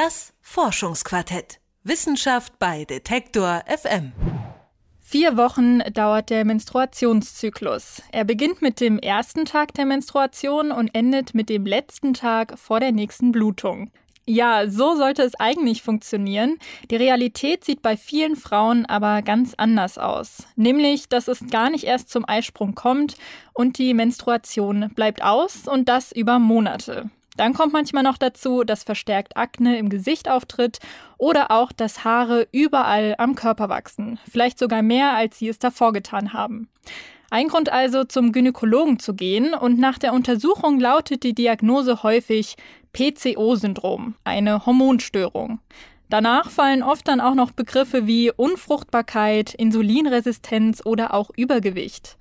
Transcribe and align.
Das 0.00 0.32
Forschungsquartett. 0.42 1.58
Wissenschaft 1.82 2.60
bei 2.60 2.84
Detektor 2.84 3.64
FM. 3.66 4.12
Vier 5.02 5.36
Wochen 5.36 5.80
dauert 5.92 6.30
der 6.30 6.44
Menstruationszyklus. 6.44 8.00
Er 8.12 8.22
beginnt 8.22 8.62
mit 8.62 8.78
dem 8.78 9.00
ersten 9.00 9.44
Tag 9.44 9.74
der 9.74 9.86
Menstruation 9.86 10.70
und 10.70 10.94
endet 10.94 11.34
mit 11.34 11.48
dem 11.48 11.66
letzten 11.66 12.14
Tag 12.14 12.56
vor 12.60 12.78
der 12.78 12.92
nächsten 12.92 13.32
Blutung. 13.32 13.90
Ja, 14.24 14.70
so 14.70 14.94
sollte 14.94 15.24
es 15.24 15.34
eigentlich 15.34 15.82
funktionieren. 15.82 16.58
Die 16.92 16.96
Realität 16.96 17.64
sieht 17.64 17.82
bei 17.82 17.96
vielen 17.96 18.36
Frauen 18.36 18.86
aber 18.86 19.22
ganz 19.22 19.54
anders 19.56 19.98
aus. 19.98 20.44
Nämlich, 20.54 21.08
dass 21.08 21.26
es 21.26 21.44
gar 21.50 21.70
nicht 21.70 21.82
erst 21.82 22.08
zum 22.08 22.24
Eisprung 22.24 22.76
kommt 22.76 23.16
und 23.52 23.78
die 23.78 23.94
Menstruation 23.94 24.90
bleibt 24.94 25.24
aus 25.24 25.66
und 25.66 25.88
das 25.88 26.12
über 26.12 26.38
Monate. 26.38 27.10
Dann 27.38 27.54
kommt 27.54 27.72
manchmal 27.72 28.02
noch 28.02 28.18
dazu, 28.18 28.64
dass 28.64 28.82
verstärkt 28.82 29.36
Akne 29.36 29.78
im 29.78 29.88
Gesicht 29.88 30.28
auftritt 30.28 30.80
oder 31.18 31.52
auch, 31.52 31.70
dass 31.70 32.02
Haare 32.02 32.48
überall 32.50 33.14
am 33.18 33.36
Körper 33.36 33.68
wachsen. 33.68 34.18
Vielleicht 34.28 34.58
sogar 34.58 34.82
mehr, 34.82 35.14
als 35.14 35.38
sie 35.38 35.48
es 35.48 35.60
davor 35.60 35.92
getan 35.92 36.32
haben. 36.32 36.68
Ein 37.30 37.46
Grund 37.46 37.70
also, 37.70 38.02
zum 38.02 38.32
Gynäkologen 38.32 38.98
zu 38.98 39.14
gehen 39.14 39.54
und 39.54 39.78
nach 39.78 39.98
der 39.98 40.14
Untersuchung 40.14 40.80
lautet 40.80 41.22
die 41.22 41.34
Diagnose 41.34 42.02
häufig 42.02 42.56
PCO-Syndrom, 42.92 44.16
eine 44.24 44.66
Hormonstörung. 44.66 45.60
Danach 46.08 46.50
fallen 46.50 46.82
oft 46.82 47.06
dann 47.06 47.20
auch 47.20 47.34
noch 47.34 47.52
Begriffe 47.52 48.08
wie 48.08 48.32
Unfruchtbarkeit, 48.32 49.54
Insulinresistenz 49.54 50.82
oder 50.84 51.14
auch 51.14 51.30
Übergewicht. 51.36 52.16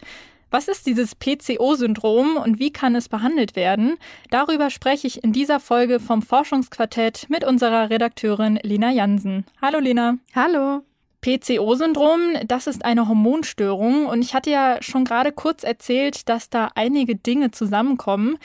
Was 0.50 0.70
ist 0.70 0.86
dieses 0.88 1.14
PCO-Syndrom 1.14 2.38
und 2.38 2.58
wie 2.58 2.72
kann 2.72 2.96
es 2.96 3.10
behandelt 3.10 3.58
werden? 3.58 3.98
Darüber 4.30 4.70
spreche 4.70 5.06
ich 5.06 5.22
in 5.22 5.34
dieser 5.34 5.60
Folge 5.60 6.00
vom 6.00 6.22
Forschungsquartett 6.22 7.26
mit 7.30 7.44
unserer 7.44 7.90
Redakteurin 7.90 8.58
Lena 8.64 8.92
Jansen. 8.92 9.46
Hallo 9.62 9.80
Lena. 9.80 10.20
Hallo. 10.34 10.84
PCO-Syndrom, 11.20 12.20
das 12.48 12.68
ist 12.68 12.86
eine 12.86 13.10
Hormonstörung 13.10 14.06
und 14.06 14.22
ich 14.22 14.34
hatte 14.34 14.50
ja 14.50 14.78
schon 14.82 15.04
gerade 15.04 15.34
kurz 15.34 15.64
erzählt, 15.64 16.30
dass 16.30 16.50
da 16.50 16.70
einige 16.76 17.18
Dinge 17.18 17.52
zusammenkommen. 17.52 18.38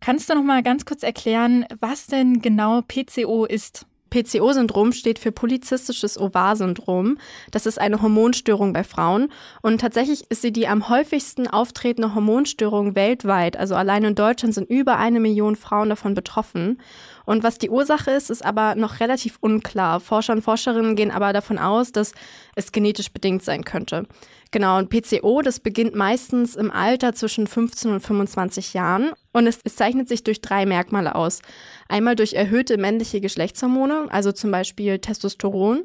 Kannst 0.00 0.30
du 0.30 0.34
noch 0.36 0.42
mal 0.42 0.62
ganz 0.62 0.86
kurz 0.86 1.02
erklären, 1.02 1.66
was 1.80 2.06
denn 2.06 2.40
genau 2.40 2.80
PCO 2.80 3.44
ist? 3.44 3.84
PCO-Syndrom 4.10 4.92
steht 4.92 5.18
für 5.18 5.32
Polizistisches 5.32 6.18
Ovar-Syndrom. 6.18 7.18
Das 7.50 7.66
ist 7.66 7.80
eine 7.80 8.02
Hormonstörung 8.02 8.72
bei 8.72 8.84
Frauen. 8.84 9.32
Und 9.62 9.80
tatsächlich 9.80 10.30
ist 10.30 10.42
sie 10.42 10.52
die 10.52 10.68
am 10.68 10.88
häufigsten 10.88 11.46
auftretende 11.46 12.14
Hormonstörung 12.14 12.94
weltweit. 12.94 13.56
Also 13.56 13.74
allein 13.74 14.04
in 14.04 14.14
Deutschland 14.14 14.54
sind 14.54 14.68
über 14.68 14.98
eine 14.98 15.20
Million 15.20 15.56
Frauen 15.56 15.88
davon 15.88 16.14
betroffen. 16.14 16.78
Und 17.24 17.44
was 17.44 17.58
die 17.58 17.70
Ursache 17.70 18.10
ist, 18.10 18.30
ist 18.30 18.44
aber 18.44 18.74
noch 18.74 19.00
relativ 19.00 19.38
unklar. 19.40 20.00
Forscher 20.00 20.32
und 20.32 20.42
Forscherinnen 20.42 20.96
gehen 20.96 21.10
aber 21.10 21.32
davon 21.32 21.58
aus, 21.58 21.92
dass 21.92 22.12
es 22.56 22.72
genetisch 22.72 23.12
bedingt 23.12 23.44
sein 23.44 23.64
könnte. 23.64 24.06
Genau, 24.50 24.78
und 24.78 24.90
PCO, 24.90 25.42
das 25.42 25.60
beginnt 25.60 25.94
meistens 25.94 26.56
im 26.56 26.72
Alter 26.72 27.14
zwischen 27.14 27.46
15 27.46 27.92
und 27.92 28.00
25 28.00 28.74
Jahren 28.74 29.12
und 29.32 29.46
es, 29.46 29.60
es, 29.64 29.76
zeichnet 29.76 30.08
sich 30.08 30.24
durch 30.24 30.40
drei 30.40 30.66
Merkmale 30.66 31.14
aus. 31.14 31.40
Einmal 31.88 32.16
durch 32.16 32.34
erhöhte 32.34 32.78
männliche 32.78 33.20
Geschlechtshormone, 33.20 34.08
also 34.10 34.32
zum 34.32 34.50
Beispiel 34.50 34.98
Testosteron, 34.98 35.84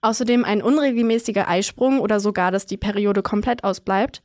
außerdem 0.00 0.44
ein 0.44 0.62
unregelmäßiger 0.62 1.48
Eisprung 1.48 2.00
oder 2.00 2.20
sogar, 2.20 2.52
dass 2.52 2.66
die 2.66 2.76
Periode 2.76 3.22
komplett 3.22 3.64
ausbleibt 3.64 4.22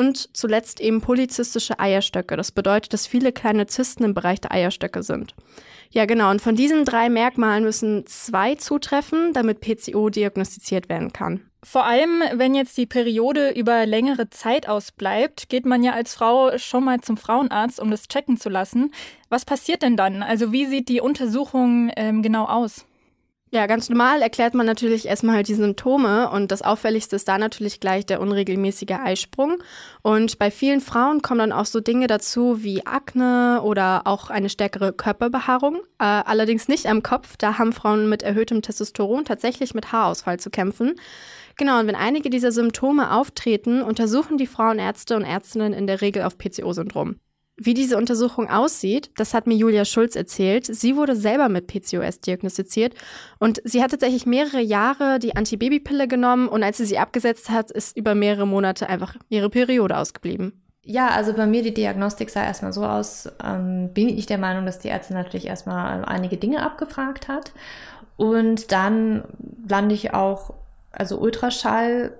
und 0.00 0.34
zuletzt 0.34 0.80
eben 0.80 1.02
polyzystische 1.02 1.78
Eierstöcke. 1.78 2.34
Das 2.34 2.52
bedeutet, 2.52 2.94
dass 2.94 3.06
viele 3.06 3.32
kleine 3.32 3.66
Zysten 3.66 4.02
im 4.04 4.14
Bereich 4.14 4.40
der 4.40 4.50
Eierstöcke 4.50 5.02
sind. 5.02 5.34
Ja, 5.90 6.06
genau. 6.06 6.30
Und 6.30 6.40
von 6.40 6.56
diesen 6.56 6.86
drei 6.86 7.10
Merkmalen 7.10 7.64
müssen 7.64 8.06
zwei 8.06 8.54
zutreffen, 8.54 9.34
damit 9.34 9.60
PCO 9.60 10.08
diagnostiziert 10.08 10.88
werden 10.88 11.12
kann. 11.12 11.42
Vor 11.62 11.84
allem, 11.84 12.22
wenn 12.32 12.54
jetzt 12.54 12.78
die 12.78 12.86
Periode 12.86 13.50
über 13.50 13.84
längere 13.84 14.30
Zeit 14.30 14.66
ausbleibt, 14.66 15.50
geht 15.50 15.66
man 15.66 15.82
ja 15.82 15.92
als 15.92 16.14
Frau 16.14 16.56
schon 16.56 16.84
mal 16.84 17.00
zum 17.02 17.18
Frauenarzt, 17.18 17.78
um 17.78 17.90
das 17.90 18.08
checken 18.08 18.38
zu 18.38 18.48
lassen. 18.48 18.94
Was 19.28 19.44
passiert 19.44 19.82
denn 19.82 19.98
dann? 19.98 20.22
Also 20.22 20.50
wie 20.50 20.64
sieht 20.64 20.88
die 20.88 21.02
Untersuchung 21.02 21.92
ähm, 21.96 22.22
genau 22.22 22.46
aus? 22.46 22.86
Ja, 23.52 23.66
ganz 23.66 23.88
normal 23.88 24.22
erklärt 24.22 24.54
man 24.54 24.64
natürlich 24.64 25.08
erstmal 25.08 25.34
halt 25.34 25.48
die 25.48 25.54
Symptome 25.54 26.30
und 26.30 26.52
das 26.52 26.62
Auffälligste 26.62 27.16
ist 27.16 27.26
da 27.26 27.36
natürlich 27.36 27.80
gleich 27.80 28.06
der 28.06 28.20
unregelmäßige 28.20 28.92
Eisprung. 29.02 29.60
Und 30.02 30.38
bei 30.38 30.52
vielen 30.52 30.80
Frauen 30.80 31.20
kommen 31.20 31.40
dann 31.40 31.52
auch 31.52 31.64
so 31.64 31.80
Dinge 31.80 32.06
dazu 32.06 32.62
wie 32.62 32.86
Akne 32.86 33.60
oder 33.64 34.02
auch 34.06 34.30
eine 34.30 34.50
stärkere 34.50 34.92
Körperbehaarung. 34.92 35.78
Äh, 35.98 36.04
allerdings 36.04 36.68
nicht 36.68 36.86
am 36.86 37.02
Kopf, 37.02 37.36
da 37.38 37.58
haben 37.58 37.72
Frauen 37.72 38.08
mit 38.08 38.22
erhöhtem 38.22 38.62
Testosteron 38.62 39.24
tatsächlich 39.24 39.74
mit 39.74 39.90
Haarausfall 39.90 40.38
zu 40.38 40.50
kämpfen. 40.50 40.94
Genau, 41.56 41.80
und 41.80 41.88
wenn 41.88 41.96
einige 41.96 42.30
dieser 42.30 42.52
Symptome 42.52 43.12
auftreten, 43.12 43.82
untersuchen 43.82 44.38
die 44.38 44.46
Frauenärzte 44.46 45.16
und 45.16 45.24
Ärztinnen 45.24 45.72
in 45.72 45.88
der 45.88 46.02
Regel 46.02 46.22
auf 46.22 46.38
PCO-Syndrom. 46.38 47.16
Wie 47.62 47.74
diese 47.74 47.98
Untersuchung 47.98 48.48
aussieht, 48.48 49.10
das 49.18 49.34
hat 49.34 49.46
mir 49.46 49.54
Julia 49.54 49.84
Schulz 49.84 50.16
erzählt. 50.16 50.64
Sie 50.64 50.96
wurde 50.96 51.14
selber 51.14 51.50
mit 51.50 51.66
PCOS 51.66 52.20
diagnostiziert 52.20 52.94
und 53.38 53.60
sie 53.64 53.82
hat 53.82 53.90
tatsächlich 53.90 54.24
mehrere 54.24 54.62
Jahre 54.62 55.18
die 55.18 55.36
Antibabypille 55.36 56.08
genommen 56.08 56.48
und 56.48 56.62
als 56.62 56.78
sie 56.78 56.86
sie 56.86 56.98
abgesetzt 56.98 57.50
hat, 57.50 57.70
ist 57.70 57.98
über 57.98 58.14
mehrere 58.14 58.46
Monate 58.46 58.88
einfach 58.88 59.14
ihre 59.28 59.50
Periode 59.50 59.98
ausgeblieben. 59.98 60.62
Ja, 60.84 61.08
also 61.08 61.34
bei 61.34 61.44
mir 61.44 61.62
die 61.62 61.74
Diagnostik 61.74 62.30
sah 62.30 62.44
erstmal 62.44 62.72
so 62.72 62.82
aus, 62.82 63.28
ähm, 63.44 63.90
bin 63.92 64.08
ich 64.08 64.24
der 64.24 64.38
Meinung, 64.38 64.64
dass 64.64 64.78
die 64.78 64.88
Ärztin 64.88 65.16
natürlich 65.16 65.46
erstmal 65.46 66.06
einige 66.06 66.38
Dinge 66.38 66.62
abgefragt 66.62 67.28
hat 67.28 67.52
und 68.16 68.72
dann 68.72 69.24
lande 69.68 69.94
ich 69.94 70.14
auch, 70.14 70.54
also 70.92 71.18
Ultraschall 71.18 72.12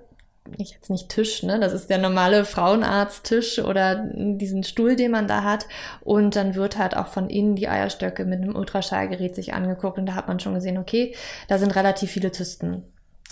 ich 0.57 0.71
jetzt 0.71 0.89
nicht 0.89 1.09
Tisch, 1.09 1.43
ne? 1.43 1.59
Das 1.59 1.73
ist 1.73 1.89
der 1.89 1.97
normale 1.97 2.45
Frauenarzttisch 2.45 3.59
oder 3.59 4.03
diesen 4.13 4.63
Stuhl, 4.63 4.95
den 4.95 5.11
man 5.11 5.27
da 5.27 5.43
hat. 5.43 5.67
Und 6.01 6.35
dann 6.35 6.55
wird 6.55 6.77
halt 6.77 6.95
auch 6.95 7.07
von 7.07 7.29
innen 7.29 7.55
die 7.55 7.67
Eierstöcke 7.67 8.25
mit 8.25 8.41
einem 8.41 8.55
Ultraschallgerät 8.55 9.35
sich 9.35 9.53
angeguckt 9.53 9.97
und 9.97 10.05
da 10.05 10.15
hat 10.15 10.27
man 10.27 10.39
schon 10.39 10.53
gesehen, 10.53 10.77
okay, 10.77 11.15
da 11.47 11.57
sind 11.57 11.75
relativ 11.75 12.11
viele 12.11 12.31
Zysten 12.31 12.83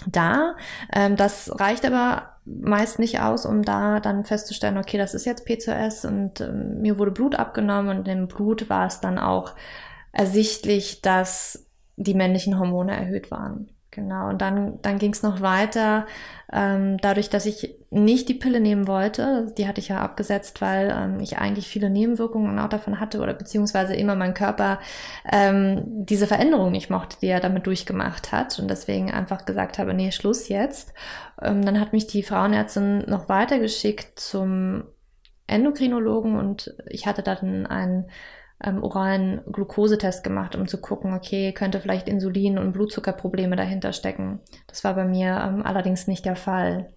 da. 0.08 0.56
Ähm, 0.94 1.16
das 1.16 1.52
reicht 1.60 1.86
aber 1.86 2.34
meist 2.46 3.00
nicht 3.00 3.20
aus, 3.20 3.46
um 3.46 3.64
da 3.64 4.00
dann 4.00 4.26
festzustellen, 4.26 4.78
okay, 4.78 4.98
das 4.98 5.14
ist 5.14 5.26
jetzt 5.26 5.46
PCOS 5.46 6.06
und 6.06 6.42
ähm, 6.42 6.82
mir 6.82 6.98
wurde 6.98 7.12
Blut 7.12 7.36
abgenommen 7.36 8.00
und 8.00 8.08
im 8.08 8.28
Blut 8.28 8.70
war 8.70 8.88
es 8.88 9.02
dann 9.02 9.20
auch 9.20 9.54
ersichtlich, 10.12 11.02
dass 11.02 11.66
die 11.96 12.14
männlichen 12.14 12.58
Hormone 12.58 12.96
erhöht 12.96 13.30
waren. 13.30 13.70
Genau, 13.92 14.30
und 14.30 14.40
dann, 14.40 14.80
dann 14.84 15.00
ging 15.00 15.14
es 15.14 15.24
noch 15.24 15.42
weiter, 15.42 16.06
ähm, 16.54 16.98
dadurch, 16.98 17.30
dass 17.30 17.48
ich 17.48 17.76
nicht 17.90 18.30
die 18.30 18.36
Pille 18.36 18.60
nehmen 18.60 18.88
wollte, 18.88 19.52
die 19.58 19.68
hatte 19.68 19.82
ich 19.82 19.88
ja 19.88 20.00
abgesetzt, 20.00 20.62
weil 20.62 20.96
ähm, 20.96 21.20
ich 21.20 21.40
eigentlich 21.40 21.68
viele 21.68 21.90
Nebenwirkungen 21.90 22.60
auch 22.60 22.70
davon 22.70 23.00
hatte 23.00 23.20
oder 23.20 23.34
beziehungsweise 23.34 23.96
immer 23.96 24.14
mein 24.14 24.36
Körper 24.36 24.80
ähm, 25.32 25.82
diese 25.86 26.28
Veränderung 26.28 26.72
nicht 26.72 26.92
mochte, 26.92 27.18
die 27.20 27.28
er 27.28 27.40
damit 27.40 27.66
durchgemacht 27.66 28.32
hat 28.32 28.60
und 28.60 28.70
deswegen 28.70 29.12
einfach 29.12 29.46
gesagt 29.46 29.80
habe, 29.80 29.96
nee, 29.96 30.12
Schluss 30.12 30.50
jetzt. 30.50 30.94
Ähm, 31.42 31.66
dann 31.66 31.80
hat 31.80 31.92
mich 31.92 32.06
die 32.06 32.22
Frauenärztin 32.22 33.06
noch 33.08 33.28
weitergeschickt 33.28 34.20
zum 34.20 34.84
Endokrinologen 35.48 36.38
und 36.38 36.76
ich 36.88 37.08
hatte 37.08 37.24
dann 37.24 37.66
einen 37.66 38.12
ähm, 38.64 38.84
oralen 38.84 39.42
Glukosetest 39.52 40.24
gemacht, 40.24 40.56
um 40.56 40.68
zu 40.68 40.80
gucken, 40.80 41.14
okay, 41.14 41.54
könnte 41.54 41.80
vielleicht 41.80 42.08
Insulin- 42.08 42.58
und 42.58 42.74
Blutzuckerprobleme 42.74 43.56
dahinter 43.56 43.94
stecken. 43.94 44.40
Das 44.68 44.84
war 44.84 44.96
bei 44.96 45.06
mir 45.06 45.42
ähm, 45.44 45.66
allerdings 45.66 46.08
nicht 46.08 46.26
der 46.26 46.36
Fall. 46.36 46.90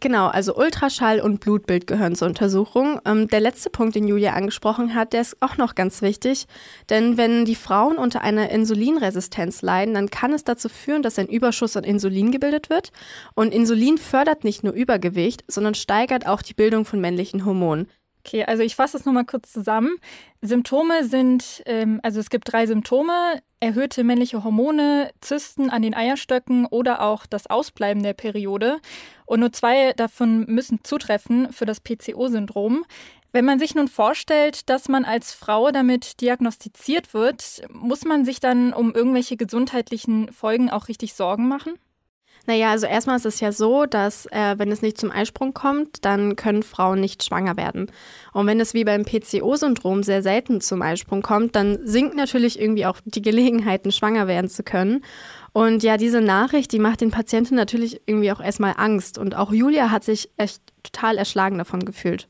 Genau, 0.00 0.28
also 0.28 0.54
Ultraschall 0.54 1.20
und 1.20 1.40
Blutbild 1.40 1.88
gehören 1.88 2.14
zur 2.14 2.28
Untersuchung. 2.28 3.00
Ähm, 3.04 3.26
der 3.26 3.40
letzte 3.40 3.68
Punkt, 3.68 3.96
den 3.96 4.06
Julia 4.06 4.34
angesprochen 4.34 4.94
hat, 4.94 5.12
der 5.12 5.22
ist 5.22 5.42
auch 5.42 5.56
noch 5.56 5.74
ganz 5.74 6.02
wichtig. 6.02 6.46
Denn 6.88 7.16
wenn 7.16 7.44
die 7.44 7.56
Frauen 7.56 7.98
unter 7.98 8.20
einer 8.20 8.48
Insulinresistenz 8.50 9.60
leiden, 9.60 9.94
dann 9.94 10.08
kann 10.08 10.32
es 10.32 10.44
dazu 10.44 10.68
führen, 10.68 11.02
dass 11.02 11.18
ein 11.18 11.26
Überschuss 11.26 11.76
an 11.76 11.82
Insulin 11.82 12.30
gebildet 12.30 12.70
wird. 12.70 12.92
Und 13.34 13.52
Insulin 13.52 13.98
fördert 13.98 14.44
nicht 14.44 14.62
nur 14.62 14.72
Übergewicht, 14.72 15.42
sondern 15.48 15.74
steigert 15.74 16.28
auch 16.28 16.42
die 16.42 16.54
Bildung 16.54 16.84
von 16.84 17.00
männlichen 17.00 17.44
Hormonen. 17.44 17.88
Okay, 18.24 18.44
also 18.44 18.62
ich 18.62 18.76
fasse 18.76 18.96
es 18.96 19.04
nochmal 19.04 19.24
kurz 19.24 19.52
zusammen. 19.52 19.96
Symptome 20.42 21.04
sind, 21.04 21.62
ähm, 21.66 22.00
also 22.02 22.20
es 22.20 22.30
gibt 22.30 22.52
drei 22.52 22.66
Symptome, 22.66 23.40
erhöhte 23.60 24.04
männliche 24.04 24.44
Hormone, 24.44 25.10
Zysten 25.20 25.70
an 25.70 25.82
den 25.82 25.94
Eierstöcken 25.94 26.66
oder 26.66 27.02
auch 27.02 27.26
das 27.26 27.46
Ausbleiben 27.46 28.02
der 28.02 28.12
Periode. 28.12 28.80
Und 29.24 29.40
nur 29.40 29.52
zwei 29.52 29.92
davon 29.94 30.44
müssen 30.46 30.80
zutreffen 30.84 31.52
für 31.52 31.64
das 31.64 31.80
PCO-Syndrom. 31.80 32.84
Wenn 33.32 33.44
man 33.44 33.58
sich 33.58 33.74
nun 33.74 33.88
vorstellt, 33.88 34.70
dass 34.70 34.88
man 34.88 35.04
als 35.04 35.32
Frau 35.32 35.70
damit 35.70 36.20
diagnostiziert 36.20 37.12
wird, 37.12 37.62
muss 37.70 38.04
man 38.04 38.24
sich 38.24 38.40
dann 38.40 38.72
um 38.72 38.94
irgendwelche 38.94 39.36
gesundheitlichen 39.36 40.32
Folgen 40.32 40.70
auch 40.70 40.88
richtig 40.88 41.14
Sorgen 41.14 41.46
machen? 41.46 41.74
Naja, 42.48 42.70
also 42.70 42.86
erstmal 42.86 43.16
ist 43.16 43.26
es 43.26 43.40
ja 43.40 43.52
so, 43.52 43.84
dass 43.84 44.24
äh, 44.24 44.54
wenn 44.56 44.72
es 44.72 44.80
nicht 44.80 44.96
zum 44.96 45.10
Eisprung 45.10 45.52
kommt, 45.52 46.02
dann 46.06 46.34
können 46.34 46.62
Frauen 46.62 46.98
nicht 46.98 47.22
schwanger 47.22 47.58
werden. 47.58 47.92
Und 48.32 48.46
wenn 48.46 48.58
es 48.58 48.72
wie 48.72 48.84
beim 48.84 49.04
PCO-Syndrom 49.04 50.02
sehr 50.02 50.22
selten 50.22 50.62
zum 50.62 50.80
Eisprung 50.80 51.20
kommt, 51.20 51.54
dann 51.56 51.78
sinkt 51.86 52.16
natürlich 52.16 52.58
irgendwie 52.58 52.86
auch 52.86 53.00
die 53.04 53.20
Gelegenheiten, 53.20 53.92
schwanger 53.92 54.28
werden 54.28 54.48
zu 54.48 54.62
können. 54.62 55.04
Und 55.52 55.82
ja, 55.82 55.98
diese 55.98 56.22
Nachricht, 56.22 56.72
die 56.72 56.78
macht 56.78 57.02
den 57.02 57.10
Patienten 57.10 57.54
natürlich 57.54 58.00
irgendwie 58.06 58.32
auch 58.32 58.40
erstmal 58.40 58.72
Angst. 58.78 59.18
Und 59.18 59.36
auch 59.36 59.52
Julia 59.52 59.90
hat 59.90 60.04
sich 60.04 60.30
echt 60.38 60.62
total 60.82 61.18
erschlagen 61.18 61.58
davon 61.58 61.84
gefühlt 61.84 62.28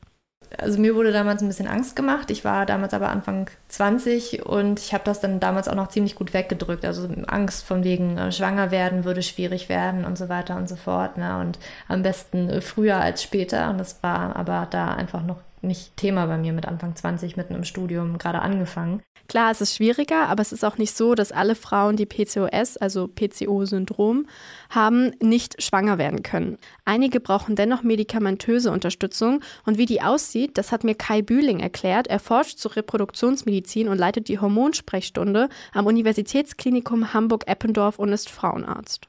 also 0.57 0.79
mir 0.79 0.95
wurde 0.95 1.11
damals 1.11 1.41
ein 1.41 1.47
bisschen 1.47 1.67
Angst 1.67 1.95
gemacht. 1.95 2.31
Ich 2.31 2.43
war 2.43 2.65
damals 2.65 2.93
aber 2.93 3.09
Anfang 3.09 3.49
20 3.67 4.45
und 4.45 4.79
ich 4.79 4.93
habe 4.93 5.03
das 5.03 5.19
dann 5.19 5.39
damals 5.39 5.67
auch 5.67 5.75
noch 5.75 5.89
ziemlich 5.89 6.15
gut 6.15 6.33
weggedrückt. 6.33 6.85
Also 6.85 7.07
Angst 7.27 7.65
von 7.65 7.83
wegen 7.83 8.17
äh, 8.17 8.31
schwanger 8.31 8.71
werden 8.71 9.05
würde 9.05 9.21
schwierig 9.21 9.69
werden 9.69 10.05
und 10.05 10.17
so 10.17 10.29
weiter 10.29 10.55
und 10.55 10.67
so 10.67 10.75
fort. 10.75 11.17
Ne? 11.17 11.39
Und 11.39 11.59
am 11.87 12.01
besten 12.01 12.61
früher 12.61 12.97
als 12.97 13.21
später. 13.21 13.69
Und 13.69 13.77
das 13.77 14.01
war 14.01 14.35
aber 14.35 14.67
da 14.69 14.93
einfach 14.93 15.23
noch 15.23 15.41
nicht 15.61 15.97
Thema 15.97 16.25
bei 16.25 16.37
mir 16.37 16.53
mit 16.53 16.65
Anfang 16.65 16.95
20, 16.95 17.37
mitten 17.37 17.55
im 17.55 17.63
Studium, 17.63 18.17
gerade 18.17 18.41
angefangen. 18.41 19.01
Klar, 19.27 19.51
es 19.51 19.61
ist 19.61 19.75
schwieriger, 19.75 20.27
aber 20.27 20.41
es 20.41 20.51
ist 20.51 20.65
auch 20.65 20.79
nicht 20.79 20.97
so, 20.97 21.13
dass 21.13 21.31
alle 21.31 21.53
Frauen, 21.53 21.95
die 21.95 22.07
PCOS, 22.07 22.77
also 22.77 23.07
PCO-Syndrom, 23.07 24.25
haben, 24.71 25.11
nicht 25.21 25.61
schwanger 25.61 25.99
werden 25.99 26.23
können. 26.23 26.57
Einige 26.83 27.19
brauchen 27.19 27.55
dennoch 27.55 27.83
medikamentöse 27.83 28.71
Unterstützung 28.71 29.41
und 29.65 29.77
wie 29.77 29.85
die 29.85 30.01
aussieht, 30.01 30.57
das 30.57 30.71
hat 30.71 30.83
mir 30.83 30.95
Kai 30.95 31.21
Bühling 31.21 31.59
erklärt. 31.59 32.07
Er 32.07 32.19
forscht 32.19 32.57
zur 32.57 32.75
Reproduktionsmedizin 32.75 33.87
und 33.87 33.99
leitet 33.99 34.29
die 34.29 34.39
Hormonsprechstunde 34.39 35.49
am 35.73 35.85
Universitätsklinikum 35.85 37.13
Hamburg-Eppendorf 37.13 37.99
und 37.99 38.11
ist 38.11 38.29
Frauenarzt. 38.29 39.07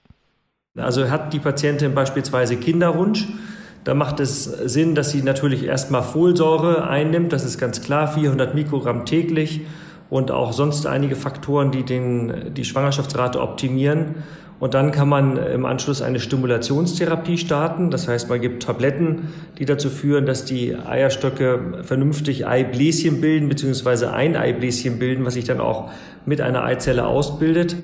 Also 0.76 1.11
hat 1.11 1.32
die 1.32 1.41
Patientin 1.41 1.94
beispielsweise 1.94 2.56
Kinderwunsch, 2.56 3.26
da 3.84 3.94
macht 3.94 4.20
es 4.20 4.44
Sinn, 4.44 4.94
dass 4.94 5.10
sie 5.10 5.22
natürlich 5.22 5.64
erstmal 5.64 6.02
Folsäure 6.02 6.88
einnimmt, 6.88 7.32
das 7.32 7.44
ist 7.44 7.58
ganz 7.58 7.80
klar, 7.80 8.08
400 8.08 8.54
Mikrogramm 8.54 9.06
täglich 9.06 9.62
und 10.10 10.30
auch 10.30 10.52
sonst 10.52 10.86
einige 10.86 11.16
Faktoren, 11.16 11.70
die 11.70 11.84
den, 11.84 12.52
die 12.54 12.64
Schwangerschaftsrate 12.64 13.40
optimieren. 13.40 14.16
Und 14.58 14.74
dann 14.74 14.92
kann 14.92 15.08
man 15.08 15.38
im 15.38 15.64
Anschluss 15.64 16.02
eine 16.02 16.20
Stimulationstherapie 16.20 17.38
starten. 17.38 17.90
Das 17.90 18.08
heißt, 18.08 18.28
man 18.28 18.42
gibt 18.42 18.62
Tabletten, 18.62 19.30
die 19.58 19.64
dazu 19.64 19.88
führen, 19.88 20.26
dass 20.26 20.44
die 20.44 20.76
Eierstöcke 20.76 21.82
vernünftig 21.82 22.46
Eibläschen 22.46 23.22
bilden, 23.22 23.48
beziehungsweise 23.48 24.12
ein 24.12 24.36
Eibläschen 24.36 24.98
bilden, 24.98 25.24
was 25.24 25.34
sich 25.34 25.44
dann 25.44 25.60
auch 25.60 25.90
mit 26.26 26.42
einer 26.42 26.62
Eizelle 26.62 27.06
ausbildet. 27.06 27.76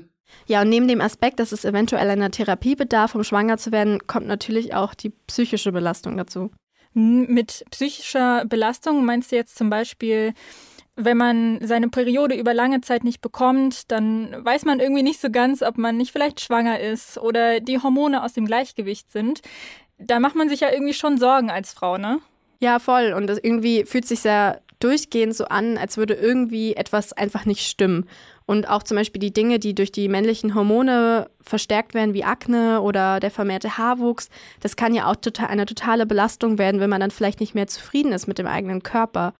Ja, 0.47 0.61
und 0.61 0.69
neben 0.69 0.87
dem 0.87 1.01
Aspekt, 1.01 1.39
dass 1.39 1.51
es 1.51 1.65
eventuell 1.65 2.09
einer 2.09 2.31
Therapie 2.31 2.75
bedarf, 2.75 3.15
um 3.15 3.23
schwanger 3.23 3.57
zu 3.57 3.71
werden, 3.71 4.07
kommt 4.07 4.27
natürlich 4.27 4.73
auch 4.73 4.93
die 4.93 5.09
psychische 5.27 5.71
Belastung 5.71 6.17
dazu. 6.17 6.51
Mit 6.93 7.65
psychischer 7.69 8.45
Belastung 8.45 9.05
meinst 9.05 9.31
du 9.31 9.35
jetzt 9.35 9.57
zum 9.57 9.69
Beispiel, 9.69 10.33
wenn 10.95 11.17
man 11.17 11.59
seine 11.61 11.89
Periode 11.89 12.35
über 12.35 12.53
lange 12.53 12.81
Zeit 12.81 13.03
nicht 13.03 13.21
bekommt, 13.21 13.91
dann 13.91 14.35
weiß 14.43 14.65
man 14.65 14.79
irgendwie 14.79 15.03
nicht 15.03 15.21
so 15.21 15.29
ganz, 15.29 15.61
ob 15.61 15.77
man 15.77 15.97
nicht 15.97 16.11
vielleicht 16.11 16.41
schwanger 16.41 16.79
ist 16.79 17.19
oder 17.19 17.59
die 17.59 17.79
Hormone 17.79 18.23
aus 18.23 18.33
dem 18.33 18.45
Gleichgewicht 18.45 19.11
sind. 19.11 19.41
Da 19.99 20.19
macht 20.19 20.35
man 20.35 20.49
sich 20.49 20.61
ja 20.61 20.71
irgendwie 20.71 20.93
schon 20.93 21.19
Sorgen 21.19 21.51
als 21.51 21.73
Frau, 21.73 21.97
ne? 21.97 22.19
Ja, 22.59 22.79
voll. 22.79 23.13
Und 23.13 23.27
das 23.27 23.37
irgendwie 23.37 23.85
fühlt 23.85 24.07
sich 24.07 24.21
sehr 24.21 24.61
durchgehend 24.79 25.35
so 25.35 25.45
an, 25.45 25.77
als 25.77 25.97
würde 25.97 26.15
irgendwie 26.15 26.75
etwas 26.75 27.13
einfach 27.13 27.45
nicht 27.45 27.67
stimmen. 27.67 28.07
Und 28.47 28.69
auch 28.69 28.81
zum 28.81 28.95
Beispiel 28.95 29.19
die 29.19 29.33
Dinge, 29.33 29.59
die 29.59 29.75
durch 29.75 29.91
die 29.91 30.07
männlichen 30.07 30.55
Hormone 30.55 31.29
verstärkt 31.41 31.93
werden, 31.93 32.13
wie 32.13 32.23
Akne 32.23 32.81
oder 32.81 33.19
der 33.19 33.29
vermehrte 33.29 33.77
Haarwuchs, 33.77 34.29
das 34.61 34.77
kann 34.77 34.95
ja 34.95 35.11
auch 35.11 35.17
total, 35.17 35.47
eine 35.47 35.65
totale 35.65 36.05
Belastung 36.05 36.57
werden, 36.57 36.79
wenn 36.79 36.89
man 36.89 37.01
dann 37.01 37.11
vielleicht 37.11 37.41
nicht 37.41 37.55
mehr 37.55 37.67
zufrieden 37.67 38.13
ist 38.13 38.25
mit 38.25 38.39
dem 38.39 38.47
eigenen 38.47 38.83
Körper. 38.83 39.33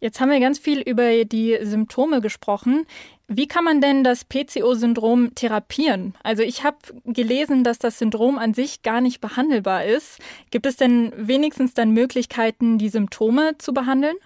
Jetzt 0.00 0.20
haben 0.20 0.30
wir 0.30 0.40
ganz 0.40 0.58
viel 0.58 0.80
über 0.80 1.24
die 1.24 1.58
Symptome 1.62 2.20
gesprochen. 2.20 2.86
Wie 3.28 3.46
kann 3.46 3.62
man 3.62 3.80
denn 3.80 4.02
das 4.02 4.24
PCO-Syndrom 4.24 5.34
therapieren? 5.36 6.14
Also 6.24 6.42
ich 6.42 6.64
habe 6.64 6.78
gelesen, 7.04 7.62
dass 7.62 7.78
das 7.78 7.98
Syndrom 7.98 8.36
an 8.36 8.52
sich 8.52 8.82
gar 8.82 9.00
nicht 9.00 9.20
behandelbar 9.20 9.84
ist. 9.84 10.18
Gibt 10.50 10.66
es 10.66 10.76
denn 10.76 11.12
wenigstens 11.16 11.74
dann 11.74 11.92
Möglichkeiten, 11.92 12.78
die 12.78 12.88
Symptome 12.88 13.58
zu 13.58 13.72
behandeln? 13.72 14.16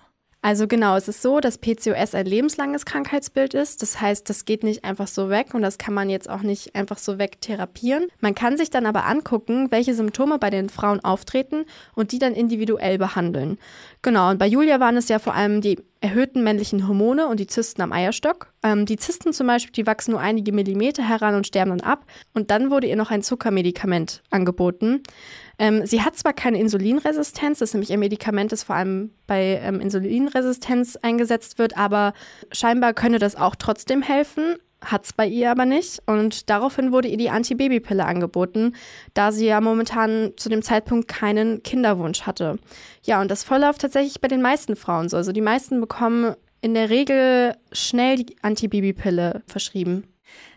Also 0.42 0.68
genau, 0.68 0.96
es 0.96 1.08
ist 1.08 1.22
so, 1.22 1.40
dass 1.40 1.58
PCOS 1.58 2.14
ein 2.14 2.26
lebenslanges 2.26 2.84
Krankheitsbild 2.84 3.54
ist. 3.54 3.82
Das 3.82 4.00
heißt, 4.00 4.30
das 4.30 4.44
geht 4.44 4.62
nicht 4.62 4.84
einfach 4.84 5.08
so 5.08 5.28
weg 5.28 5.54
und 5.54 5.62
das 5.62 5.76
kann 5.76 5.92
man 5.92 6.08
jetzt 6.08 6.30
auch 6.30 6.42
nicht 6.42 6.76
einfach 6.76 6.98
so 6.98 7.18
weg 7.18 7.40
therapieren. 7.40 8.06
Man 8.20 8.36
kann 8.36 8.56
sich 8.56 8.70
dann 8.70 8.86
aber 8.86 9.06
angucken, 9.06 9.72
welche 9.72 9.94
Symptome 9.94 10.38
bei 10.38 10.50
den 10.50 10.68
Frauen 10.68 11.00
auftreten 11.00 11.64
und 11.94 12.12
die 12.12 12.20
dann 12.20 12.34
individuell 12.34 12.96
behandeln. 12.96 13.58
Genau, 14.02 14.30
und 14.30 14.38
bei 14.38 14.46
Julia 14.46 14.78
waren 14.78 14.96
es 14.96 15.08
ja 15.08 15.18
vor 15.18 15.34
allem 15.34 15.60
die 15.60 15.80
erhöhten 16.00 16.44
männlichen 16.44 16.86
Hormone 16.86 17.26
und 17.26 17.40
die 17.40 17.48
Zysten 17.48 17.82
am 17.82 17.92
Eierstock. 17.92 18.52
Ähm, 18.62 18.86
die 18.86 18.98
Zysten 18.98 19.32
zum 19.32 19.48
Beispiel, 19.48 19.72
die 19.72 19.86
wachsen 19.86 20.12
nur 20.12 20.20
einige 20.20 20.52
Millimeter 20.52 21.02
heran 21.02 21.34
und 21.34 21.46
sterben 21.46 21.70
dann 21.70 21.80
ab. 21.80 22.04
Und 22.34 22.52
dann 22.52 22.70
wurde 22.70 22.86
ihr 22.86 22.96
noch 22.96 23.10
ein 23.10 23.22
Zuckermedikament 23.22 24.22
angeboten. 24.30 25.02
Ähm, 25.58 25.86
sie 25.86 26.02
hat 26.02 26.16
zwar 26.16 26.32
keine 26.32 26.58
Insulinresistenz, 26.60 27.60
das 27.60 27.70
ist 27.70 27.74
nämlich 27.74 27.92
ein 27.92 28.00
Medikament, 28.00 28.52
das 28.52 28.64
vor 28.64 28.76
allem 28.76 29.10
bei 29.26 29.60
ähm, 29.62 29.80
Insulinresistenz 29.80 30.96
eingesetzt 30.96 31.58
wird, 31.58 31.78
aber 31.78 32.12
scheinbar 32.52 32.92
könne 32.92 33.18
das 33.18 33.36
auch 33.36 33.54
trotzdem 33.54 34.02
helfen 34.02 34.56
hat 34.84 35.04
es 35.04 35.12
bei 35.12 35.26
ihr 35.26 35.50
aber 35.50 35.64
nicht. 35.64 36.00
Und 36.06 36.50
daraufhin 36.50 36.92
wurde 36.92 37.08
ihr 37.08 37.16
die 37.16 37.30
Antibabypille 37.30 38.04
angeboten, 38.04 38.74
da 39.14 39.32
sie 39.32 39.46
ja 39.46 39.60
momentan 39.60 40.32
zu 40.36 40.48
dem 40.48 40.62
Zeitpunkt 40.62 41.08
keinen 41.08 41.62
Kinderwunsch 41.62 42.22
hatte. 42.22 42.58
Ja, 43.02 43.20
und 43.20 43.30
das 43.30 43.44
verläuft 43.44 43.80
tatsächlich 43.80 44.20
bei 44.20 44.28
den 44.28 44.42
meisten 44.42 44.76
Frauen 44.76 45.08
so. 45.08 45.16
Also 45.16 45.32
die 45.32 45.40
meisten 45.40 45.80
bekommen 45.80 46.34
in 46.60 46.74
der 46.74 46.90
Regel 46.90 47.54
schnell 47.72 48.16
die 48.16 48.36
Antibabypille 48.42 49.42
verschrieben. 49.46 50.04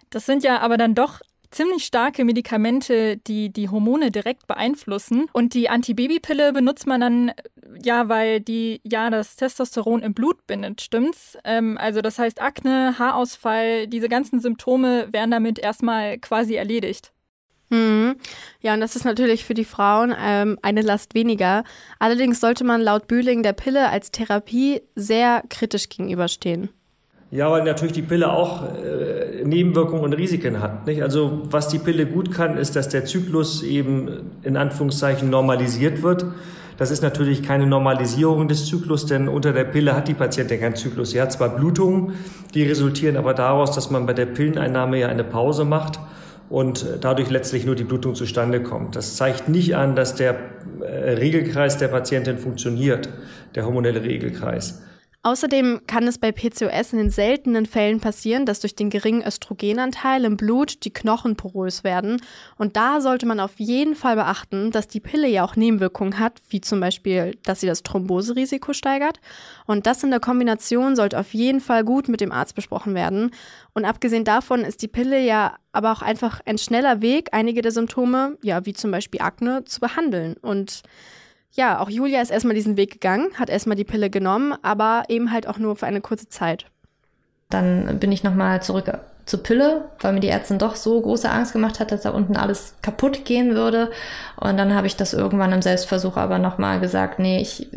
Das 0.10 0.25
sind 0.25 0.44
ja 0.44 0.60
aber 0.60 0.78
dann 0.78 0.95
doch 0.95 1.19
ziemlich 1.51 1.86
starke 1.86 2.25
Medikamente, 2.25 3.18
die 3.18 3.51
die 3.51 3.69
Hormone 3.69 4.12
direkt 4.12 4.48
beeinflussen. 4.48 5.28
Und 5.34 5.54
die 5.54 5.69
Antibabypille 5.69 6.54
benutzt 6.54 6.88
man 6.88 7.01
dann 7.01 7.31
ja, 7.84 8.10
weil 8.10 8.40
die 8.40 8.81
ja 8.84 9.10
das 9.10 9.36
Testosteron 9.36 10.01
im 10.01 10.13
Blut 10.13 10.48
bindet, 10.48 10.81
stimmt's? 10.81 11.38
Ähm, 11.44 11.78
also 11.80 12.01
das 12.01 12.19
heißt 12.19 12.42
Akne, 12.42 12.98
Haarausfall, 12.98 13.88
diese 13.88 14.10
ganzen 14.10 14.40
Symptome 14.40 15.12
werden 15.12 15.31
damit 15.31 15.60
erstmal 15.60 16.18
quasi 16.18 16.56
erledigt. 16.56 17.12
Mhm. 17.69 18.16
Ja, 18.62 18.74
und 18.74 18.80
das 18.80 18.95
ist 18.95 19.06
natürlich 19.06 19.45
für 19.45 19.54
die 19.54 19.66
Frauen 19.66 20.16
ähm, 20.19 20.57
eine 20.63 20.81
Last 20.81 21.13
weniger. 21.13 21.63
Allerdings 22.00 22.40
sollte 22.40 22.63
man 22.63 22.81
laut 22.81 23.07
Bühling 23.07 23.44
der 23.44 23.54
Pille 23.54 23.90
als 23.90 24.12
Therapie 24.12 24.81
sehr 24.95 25.44
kritisch 25.50 25.88
gegenüberstehen. 25.90 26.69
Ja, 27.31 27.52
weil 27.52 27.63
natürlich 27.63 27.94
die 27.94 28.02
Pille 28.02 28.31
auch 28.31 28.63
äh, 28.74 29.29
Nebenwirkungen 29.44 30.03
und 30.03 30.13
Risiken 30.13 30.61
hat. 30.61 30.87
Nicht? 30.87 31.02
Also 31.02 31.42
was 31.49 31.68
die 31.68 31.80
Pille 31.80 32.06
gut 32.06 32.31
kann, 32.31 32.57
ist, 32.57 32.75
dass 32.75 32.90
der 32.90 33.06
Zyklus 33.06 33.64
eben 33.64 34.31
in 34.44 34.57
Anführungszeichen 34.57 35.30
normalisiert 35.30 36.02
wird. 36.02 36.25
Das 36.78 36.92
ist 36.92 37.04
natürlich 37.04 37.44
keine 37.44 37.68
Normalisierung 37.68 38.47
des 38.47 38.66
Zyklus, 38.66 39.06
denn 39.06 39.28
unter 39.28 39.52
der 39.52 39.66
Pille 39.66 39.95
hat 39.95 40.07
die 40.07 40.14
Patientin 40.14 40.61
keinen 40.61 40.75
Zyklus. 40.75 41.11
Sie 41.11 41.21
hat 41.21 41.31
zwar 41.31 41.49
Blutungen, 41.49 42.14
die 42.54 42.64
resultieren 42.64 43.18
aber 43.18 43.33
daraus, 43.33 43.71
dass 43.71 43.92
man 43.92 44.06
bei 44.06 44.14
der 44.14 44.25
Pilleneinnahme 44.25 44.97
ja 44.97 45.09
eine 45.09 45.25
Pause 45.25 45.66
macht 45.66 45.99
und 46.49 46.85
dadurch 47.02 47.30
letztlich 47.30 47.66
nur 47.66 47.75
die 47.75 47.83
Blutung 47.83 48.16
zustande 48.16 48.64
kommt. 48.64 48.95
Das 48.95 49.18
zeigt 49.18 49.49
nicht 49.49 49.75
an, 49.75 49.95
dass 49.95 50.16
der 50.16 50.35
äh, 50.81 51.11
Regelkreis 51.11 51.78
der 51.78 51.90
Patientin 51.90 52.37
funktioniert, 52.37 53.09
der 53.56 53.66
hormonelle 53.66 54.02
Regelkreis. 54.02 54.81
Außerdem 55.21 55.81
kann 55.85 56.07
es 56.07 56.18
bei 56.18 56.31
PCOS 56.31 56.94
in 56.94 56.99
den 56.99 57.09
seltenen 57.09 57.66
Fällen 57.66 57.99
passieren, 57.99 58.45
dass 58.45 58.61
durch 58.61 58.76
den 58.76 58.90
geringen 58.90 59.21
Östrogenanteil 59.21 60.23
im 60.23 60.38
Blut 60.38 60.85
die 60.85 60.94
Knochen 60.94 61.35
porös 61.35 61.83
werden. 61.83 62.21
Und 62.57 62.78
da 62.78 63.02
sollte 63.02 63.26
man 63.26 63.42
auf 63.42 63.59
jeden 63.59 63.95
Fall 63.95 64.16
beachten, 64.16 64.71
dass 64.71 64.88
die 64.88 65.02
Pille 65.02 65.28
ja 65.28 65.44
auch 65.44 65.57
Nebenwirkungen 65.57 66.19
hat, 66.19 66.40
wie 66.47 66.61
zum 66.61 66.80
Beispiel, 66.80 67.38
dass 67.44 67.59
sie 67.59 67.68
das 67.68 67.83
Thromboserisiko 67.83 68.71
steigert. 68.71 69.19
Und 69.66 69.88
das 69.88 70.04
in 70.04 70.11
der 70.11 70.21
Kombination 70.21 70.95
sollte 70.95 71.19
auf 71.19 71.33
jeden 71.33 71.59
Fall 71.59 71.83
gut 71.83 72.07
mit 72.07 72.21
dem 72.21 72.31
Arzt 72.31 72.56
besprochen 72.56 72.95
werden. 72.95 73.31
Und 73.73 73.83
abgesehen 73.83 74.23
davon 74.23 74.61
ist 74.61 74.81
die 74.81 74.88
Pille 74.88 75.19
ja 75.19 75.57
aber 75.73 75.92
auch 75.92 76.02
einfach 76.02 76.40
ein 76.45 76.57
schneller 76.57 77.02
Weg, 77.02 77.30
einige 77.33 77.61
der 77.61 77.73
Symptome, 77.73 78.38
ja, 78.42 78.66
wie 78.66 78.73
zum 78.73 78.92
Beispiel 78.92 79.19
Akne, 79.19 79.66
zu 79.66 79.81
behandeln. 79.81 80.38
Und 80.42 80.81
ja, 81.53 81.79
auch 81.79 81.89
Julia 81.89 82.21
ist 82.21 82.31
erstmal 82.31 82.56
diesen 82.56 82.77
Weg 82.77 82.91
gegangen, 82.91 83.29
hat 83.35 83.49
erstmal 83.49 83.75
die 83.75 83.83
Pille 83.83 84.09
genommen, 84.09 84.53
aber 84.61 85.03
eben 85.09 85.31
halt 85.31 85.47
auch 85.47 85.57
nur 85.57 85.75
für 85.75 85.85
eine 85.85 86.01
kurze 86.01 86.29
Zeit. 86.29 86.65
Dann 87.49 87.99
bin 87.99 88.11
ich 88.11 88.23
nochmal 88.23 88.61
zurück 88.61 88.91
zur 89.25 89.44
Pille, 89.44 89.89
weil 89.99 90.13
mir 90.13 90.19
die 90.19 90.29
Ärztin 90.29 90.59
doch 90.59 90.75
so 90.75 90.99
große 91.01 91.29
Angst 91.29 91.53
gemacht 91.53 91.79
hat, 91.79 91.91
dass 91.91 92.01
da 92.01 92.11
unten 92.11 92.35
alles 92.35 92.75
kaputt 92.81 93.25
gehen 93.25 93.56
würde. 93.56 93.91
Und 94.37 94.57
dann 94.57 94.73
habe 94.73 94.87
ich 94.87 94.95
das 94.95 95.13
irgendwann 95.13 95.51
im 95.51 95.61
Selbstversuch 95.61 96.18
aber 96.18 96.39
nochmal 96.39 96.79
gesagt, 96.79 97.19
nee, 97.19 97.39
ich, 97.39 97.68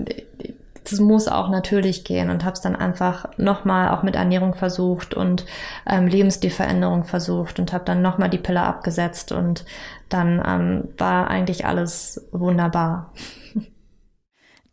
das 0.84 1.00
muss 1.00 1.28
auch 1.28 1.48
natürlich 1.48 2.04
gehen 2.04 2.30
und 2.30 2.44
habe 2.44 2.54
es 2.54 2.60
dann 2.60 2.76
einfach 2.76 3.26
nochmal 3.36 3.90
auch 3.90 4.02
mit 4.02 4.16
Ernährung 4.16 4.54
versucht 4.54 5.14
und 5.14 5.46
ähm, 5.86 6.06
Lebensstilveränderung 6.06 7.04
versucht 7.04 7.58
und 7.58 7.72
habe 7.72 7.84
dann 7.84 8.02
nochmal 8.02 8.30
die 8.30 8.38
Pille 8.38 8.62
abgesetzt 8.62 9.32
und 9.32 9.64
dann 10.08 10.42
ähm, 10.44 10.88
war 10.98 11.28
eigentlich 11.28 11.66
alles 11.66 12.28
wunderbar. 12.32 13.12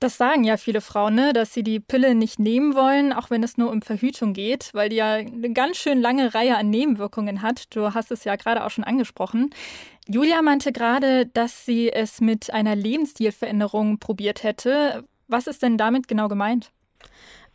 Das 0.01 0.15
sagen 0.15 0.45
ja 0.45 0.55
viele 0.55 0.79
Frauen, 0.79 1.15
ne, 1.15 1.33
dass 1.33 1.53
sie 1.53 1.61
die 1.61 1.81
Pille 1.81 2.15
nicht 2.15 2.39
nehmen 2.39 2.73
wollen, 2.73 3.11
auch 3.11 3.29
wenn 3.29 3.43
es 3.43 3.57
nur 3.57 3.69
um 3.69 3.81
Verhütung 3.81 4.31
geht, 4.31 4.69
weil 4.73 4.87
die 4.87 4.95
ja 4.95 5.15
eine 5.15 5.51
ganz 5.51 5.75
schön 5.75 5.99
lange 5.99 6.33
Reihe 6.33 6.57
an 6.57 6.69
Nebenwirkungen 6.69 7.41
hat. 7.41 7.75
Du 7.75 7.93
hast 7.93 8.09
es 8.09 8.23
ja 8.23 8.37
gerade 8.37 8.63
auch 8.63 8.69
schon 8.69 8.85
angesprochen. 8.85 9.49
Julia 10.07 10.41
meinte 10.41 10.71
gerade, 10.71 11.25
dass 11.25 11.65
sie 11.65 11.91
es 11.91 12.21
mit 12.21 12.51
einer 12.53 12.77
Lebensstilveränderung 12.77 13.99
probiert 13.99 14.43
hätte. 14.43 15.03
Was 15.29 15.47
ist 15.47 15.61
denn 15.63 15.77
damit 15.77 16.07
genau 16.07 16.27
gemeint? 16.27 16.71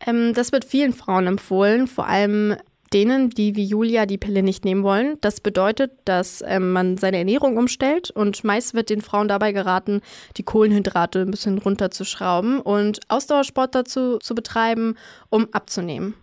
Ähm, 0.06 0.32
das 0.32 0.52
wird 0.52 0.64
vielen 0.64 0.92
Frauen 0.92 1.26
empfohlen, 1.26 1.86
vor 1.86 2.06
allem 2.06 2.56
denen, 2.92 3.30
die 3.30 3.56
wie 3.56 3.64
Julia 3.64 4.06
die 4.06 4.18
Pille 4.18 4.42
nicht 4.44 4.64
nehmen 4.64 4.84
wollen. 4.84 5.18
Das 5.20 5.40
bedeutet, 5.40 5.92
dass 6.04 6.42
ähm, 6.46 6.72
man 6.72 6.96
seine 6.96 7.18
Ernährung 7.18 7.56
umstellt 7.56 8.10
und 8.10 8.44
meist 8.44 8.74
wird 8.74 8.88
den 8.88 9.02
Frauen 9.02 9.26
dabei 9.26 9.50
geraten, 9.52 10.00
die 10.36 10.44
Kohlenhydrate 10.44 11.22
ein 11.22 11.30
bisschen 11.30 11.58
runterzuschrauben 11.58 12.60
und 12.60 13.00
Ausdauersport 13.08 13.74
dazu 13.74 14.18
zu 14.18 14.34
betreiben, 14.34 14.96
um 15.28 15.48
abzunehmen. 15.52 16.14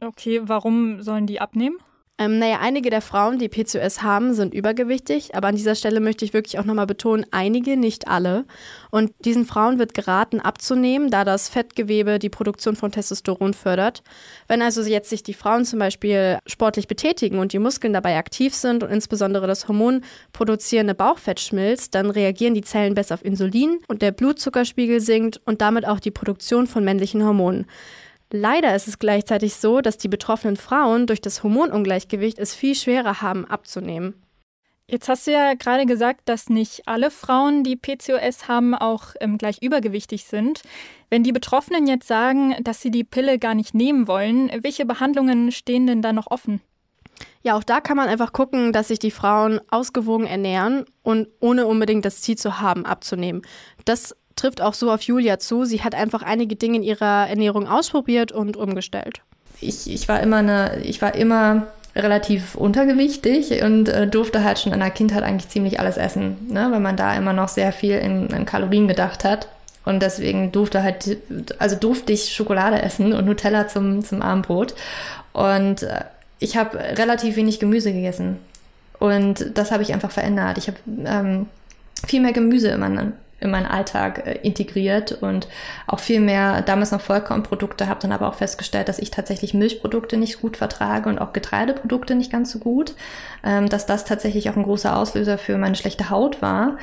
Okay, 0.00 0.40
warum 0.42 1.02
sollen 1.02 1.26
die 1.26 1.40
abnehmen? 1.40 1.76
Ähm, 2.20 2.40
naja, 2.40 2.58
einige 2.60 2.90
der 2.90 3.00
Frauen, 3.00 3.38
die 3.38 3.48
PCOS 3.48 4.02
haben, 4.02 4.34
sind 4.34 4.52
übergewichtig, 4.52 5.36
aber 5.36 5.48
an 5.48 5.54
dieser 5.54 5.76
Stelle 5.76 6.00
möchte 6.00 6.24
ich 6.24 6.34
wirklich 6.34 6.58
auch 6.58 6.64
nochmal 6.64 6.86
betonen, 6.86 7.24
einige, 7.30 7.76
nicht 7.76 8.08
alle. 8.08 8.44
Und 8.90 9.12
diesen 9.24 9.46
Frauen 9.46 9.78
wird 9.78 9.94
geraten, 9.94 10.40
abzunehmen, 10.40 11.10
da 11.12 11.24
das 11.24 11.48
Fettgewebe 11.48 12.18
die 12.18 12.28
Produktion 12.28 12.74
von 12.74 12.90
Testosteron 12.90 13.54
fördert. 13.54 14.02
Wenn 14.48 14.62
also 14.62 14.82
jetzt 14.82 15.10
sich 15.10 15.22
die 15.22 15.34
Frauen 15.34 15.64
zum 15.64 15.78
Beispiel 15.78 16.38
sportlich 16.46 16.88
betätigen 16.88 17.38
und 17.38 17.52
die 17.52 17.60
Muskeln 17.60 17.92
dabei 17.92 18.16
aktiv 18.16 18.52
sind 18.52 18.82
und 18.82 18.90
insbesondere 18.90 19.46
das 19.46 19.68
Hormon 19.68 20.02
produzierende 20.32 20.96
Bauchfett 20.96 21.38
schmilzt, 21.38 21.94
dann 21.94 22.10
reagieren 22.10 22.54
die 22.54 22.62
Zellen 22.62 22.94
besser 22.94 23.14
auf 23.14 23.24
Insulin 23.24 23.78
und 23.86 24.02
der 24.02 24.10
Blutzuckerspiegel 24.10 25.00
sinkt 25.00 25.40
und 25.44 25.60
damit 25.60 25.86
auch 25.86 26.00
die 26.00 26.10
Produktion 26.10 26.66
von 26.66 26.84
männlichen 26.84 27.24
Hormonen. 27.24 27.66
Leider 28.30 28.74
ist 28.74 28.88
es 28.88 28.98
gleichzeitig 28.98 29.54
so, 29.54 29.80
dass 29.80 29.96
die 29.96 30.08
betroffenen 30.08 30.56
Frauen 30.56 31.06
durch 31.06 31.20
das 31.20 31.42
Hormonungleichgewicht 31.42 32.38
es 32.38 32.54
viel 32.54 32.74
schwerer 32.74 33.22
haben 33.22 33.46
abzunehmen. 33.46 34.14
Jetzt 34.90 35.08
hast 35.10 35.26
du 35.26 35.32
ja 35.32 35.52
gerade 35.52 35.84
gesagt, 35.84 36.22
dass 36.30 36.48
nicht 36.48 36.88
alle 36.88 37.10
Frauen, 37.10 37.62
die 37.62 37.76
PCOS 37.76 38.48
haben, 38.48 38.74
auch 38.74 39.14
ähm, 39.20 39.36
gleich 39.36 39.60
übergewichtig 39.60 40.24
sind. 40.24 40.62
Wenn 41.10 41.22
die 41.22 41.32
Betroffenen 41.32 41.86
jetzt 41.86 42.08
sagen, 42.08 42.54
dass 42.62 42.80
sie 42.80 42.90
die 42.90 43.04
Pille 43.04 43.38
gar 43.38 43.54
nicht 43.54 43.74
nehmen 43.74 44.08
wollen, 44.08 44.50
welche 44.62 44.86
Behandlungen 44.86 45.52
stehen 45.52 45.86
denn 45.86 46.00
da 46.00 46.14
noch 46.14 46.30
offen? 46.30 46.62
Ja, 47.42 47.56
auch 47.56 47.64
da 47.64 47.80
kann 47.80 47.98
man 47.98 48.08
einfach 48.08 48.32
gucken, 48.32 48.72
dass 48.72 48.88
sich 48.88 48.98
die 48.98 49.10
Frauen 49.10 49.60
ausgewogen 49.70 50.26
ernähren 50.26 50.86
und 51.02 51.28
ohne 51.40 51.66
unbedingt 51.66 52.04
das 52.04 52.22
Ziel 52.22 52.38
zu 52.38 52.60
haben, 52.60 52.86
abzunehmen. 52.86 53.42
Das 53.84 54.16
trifft 54.38 54.60
auch 54.60 54.74
so 54.74 54.90
auf 54.90 55.02
Julia 55.02 55.38
zu. 55.38 55.64
Sie 55.64 55.82
hat 55.82 55.94
einfach 55.94 56.22
einige 56.22 56.56
Dinge 56.56 56.76
in 56.76 56.82
ihrer 56.82 57.28
Ernährung 57.28 57.66
ausprobiert 57.66 58.32
und 58.32 58.56
umgestellt. 58.56 59.20
Ich, 59.60 59.90
ich 59.90 60.08
war 60.08 60.20
immer 60.20 60.38
eine, 60.38 60.80
ich 60.82 61.02
war 61.02 61.14
immer 61.14 61.66
relativ 61.96 62.54
untergewichtig 62.54 63.62
und 63.62 63.88
äh, 63.88 64.06
durfte 64.06 64.44
halt 64.44 64.58
schon 64.58 64.72
in 64.72 64.78
der 64.78 64.90
Kindheit 64.90 65.24
eigentlich 65.24 65.48
ziemlich 65.48 65.80
alles 65.80 65.96
essen, 65.96 66.36
ne? 66.48 66.68
weil 66.70 66.80
man 66.80 66.96
da 66.96 67.16
immer 67.16 67.32
noch 67.32 67.48
sehr 67.48 67.72
viel 67.72 67.98
in, 67.98 68.28
in 68.28 68.46
Kalorien 68.46 68.86
gedacht 68.86 69.24
hat. 69.24 69.48
Und 69.84 70.02
deswegen 70.02 70.52
durfte 70.52 70.82
halt, 70.82 71.16
also 71.58 71.74
durfte 71.74 72.12
ich 72.12 72.34
Schokolade 72.34 72.82
essen 72.82 73.14
und 73.14 73.24
Nutella 73.24 73.68
zum, 73.68 74.04
zum 74.04 74.20
Abendbrot. 74.22 74.74
Und 75.32 75.82
äh, 75.82 76.04
ich 76.38 76.56
habe 76.56 76.78
relativ 76.78 77.36
wenig 77.36 77.58
Gemüse 77.58 77.92
gegessen. 77.92 78.36
Und 78.98 79.56
das 79.56 79.72
habe 79.72 79.82
ich 79.82 79.92
einfach 79.92 80.10
verändert. 80.10 80.58
Ich 80.58 80.68
habe 80.68 80.78
ähm, 81.04 81.46
viel 82.06 82.20
mehr 82.20 82.32
Gemüse 82.32 82.68
in 82.68 82.80
meinen 82.80 83.12
in 83.40 83.50
meinen 83.50 83.66
Alltag 83.66 84.26
äh, 84.26 84.38
integriert 84.42 85.12
und 85.12 85.48
auch 85.86 86.00
viel 86.00 86.20
mehr 86.20 86.62
damals 86.62 86.90
noch 86.90 87.00
Vollkornprodukte, 87.00 87.88
habe 87.88 88.00
dann 88.00 88.12
aber 88.12 88.28
auch 88.28 88.34
festgestellt, 88.34 88.88
dass 88.88 88.98
ich 88.98 89.10
tatsächlich 89.10 89.54
Milchprodukte 89.54 90.16
nicht 90.16 90.40
gut 90.40 90.56
vertrage 90.56 91.08
und 91.08 91.18
auch 91.18 91.32
Getreideprodukte 91.32 92.14
nicht 92.14 92.32
ganz 92.32 92.50
so 92.50 92.58
gut, 92.58 92.94
ähm, 93.44 93.68
dass 93.68 93.86
das 93.86 94.04
tatsächlich 94.04 94.50
auch 94.50 94.56
ein 94.56 94.64
großer 94.64 94.96
Auslöser 94.96 95.38
für 95.38 95.56
meine 95.58 95.76
schlechte 95.76 96.10
Haut 96.10 96.42
war, 96.42 96.78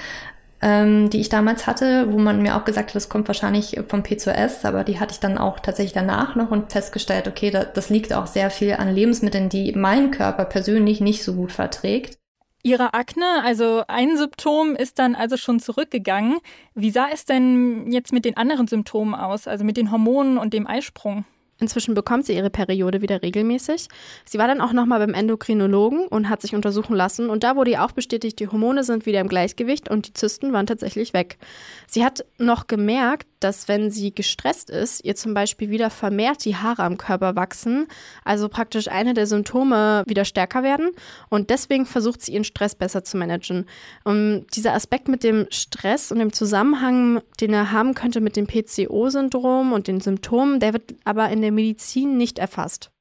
ähm, 0.62 1.10
die 1.10 1.20
ich 1.20 1.30
damals 1.30 1.68
hatte, 1.68 2.12
wo 2.12 2.18
man 2.18 2.42
mir 2.42 2.56
auch 2.56 2.64
gesagt 2.64 2.90
hat, 2.90 2.96
das 2.96 3.10
kommt 3.10 3.28
wahrscheinlich 3.28 3.80
vom 3.88 4.02
P2S, 4.02 4.66
aber 4.66 4.84
die 4.84 5.00
hatte 5.00 5.14
ich 5.14 5.20
dann 5.20 5.38
auch 5.38 5.60
tatsächlich 5.60 5.94
danach 5.94 6.36
noch 6.36 6.52
und 6.52 6.72
festgestellt, 6.72 7.28
okay, 7.28 7.52
da, 7.52 7.66
das 7.66 7.90
liegt 7.90 8.14
auch 8.14 8.28
sehr 8.28 8.50
viel 8.50 8.74
an 8.74 8.94
Lebensmitteln, 8.94 9.50
die 9.50 9.74
mein 9.74 10.12
Körper 10.12 10.46
persönlich 10.46 11.02
nicht 11.02 11.24
so 11.24 11.34
gut 11.34 11.52
verträgt. 11.52 12.18
Ihre 12.66 12.96
Akne, 12.96 13.44
also 13.44 13.84
ein 13.88 14.18
Symptom, 14.18 14.76
ist 14.76 14.98
dann 14.98 15.14
also 15.14 15.38
schon 15.38 15.60
zurückgegangen. 15.60 16.40
Wie 16.74 16.90
sah 16.90 17.06
es 17.14 17.24
denn 17.24 17.92
jetzt 17.92 18.12
mit 18.12 18.26
den 18.26 18.38
anderen 18.38 18.68
Symptomen 18.68 19.14
aus, 19.14 19.48
also 19.48 19.64
mit 19.64 19.78
den 19.78 19.92
Hormonen 19.92 20.40
und 20.40 20.52
dem 20.52 20.66
Eisprung? 20.66 21.26
Inzwischen 21.60 21.94
bekommt 21.94 22.26
sie 22.26 22.36
ihre 22.36 22.50
Periode 22.50 23.04
wieder 23.04 23.22
regelmäßig. 23.22 23.88
Sie 24.26 24.40
war 24.40 24.48
dann 24.48 24.62
auch 24.62 24.74
nochmal 24.74 24.98
beim 24.98 25.14
Endokrinologen 25.14 26.08
und 26.08 26.28
hat 26.28 26.42
sich 26.42 26.56
untersuchen 26.56 26.96
lassen. 26.96 27.30
Und 27.30 27.44
da 27.44 27.56
wurde 27.56 27.70
ihr 27.70 27.86
auch 27.86 27.92
bestätigt, 27.92 28.40
die 28.40 28.48
Hormone 28.48 28.84
sind 28.84 29.06
wieder 29.06 29.22
im 29.22 29.28
Gleichgewicht 29.28 29.88
und 29.88 30.08
die 30.08 30.14
Zysten 30.14 30.52
waren 30.52 30.66
tatsächlich 30.66 31.14
weg. 31.14 31.38
Sie 31.86 32.04
hat 32.04 32.26
noch 32.40 32.66
gemerkt, 32.66 33.28
dass 33.40 33.68
wenn 33.68 33.92
sie 33.92 34.14
gestresst 34.14 34.70
ist, 34.70 35.04
ihr 35.04 35.16
zum 35.16 35.34
Beispiel 35.34 35.70
wieder 35.70 35.90
vermehrt 35.90 36.46
die 36.46 36.56
Haare 36.56 36.84
am 36.84 36.98
Körper 36.98 37.36
wachsen, 37.36 37.88
also 38.24 38.50
praktisch 38.50 38.88
eine 38.88 39.14
der 39.14 39.28
Symptome 39.28 40.04
wieder 40.08 40.26
stärker 40.26 40.64
werden. 40.64 40.92
Und 41.30 41.50
deswegen 41.50 41.86
versucht 41.86 42.22
sie 42.22 42.34
ihren 42.34 42.44
Stress 42.44 42.76
besser 42.76 43.04
zu 43.04 43.18
managen. 43.18 43.66
Und 44.04 44.48
dieser 44.56 44.74
Aspekt 44.74 45.08
mit 45.08 45.24
dem 45.24 45.48
Stress 45.50 46.12
und 46.12 46.20
dem 46.20 46.34
Zusammenhang, 46.34 47.22
den 47.40 47.54
er 47.54 47.72
haben 47.72 47.94
könnte 47.94 48.22
mit 48.22 48.36
dem 48.36 48.48
PCO-Syndrom 48.48 49.74
und 49.74 49.88
den 49.88 50.02
Symptomen, 50.02 50.60
der 50.60 50.74
wird 50.74 50.96
aber 51.04 51.30
in 51.30 51.42
der 51.42 51.52
Medizin 51.52 52.18
nicht 52.18 52.40
erfasst. 52.40 52.92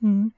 Hm. 0.00 0.32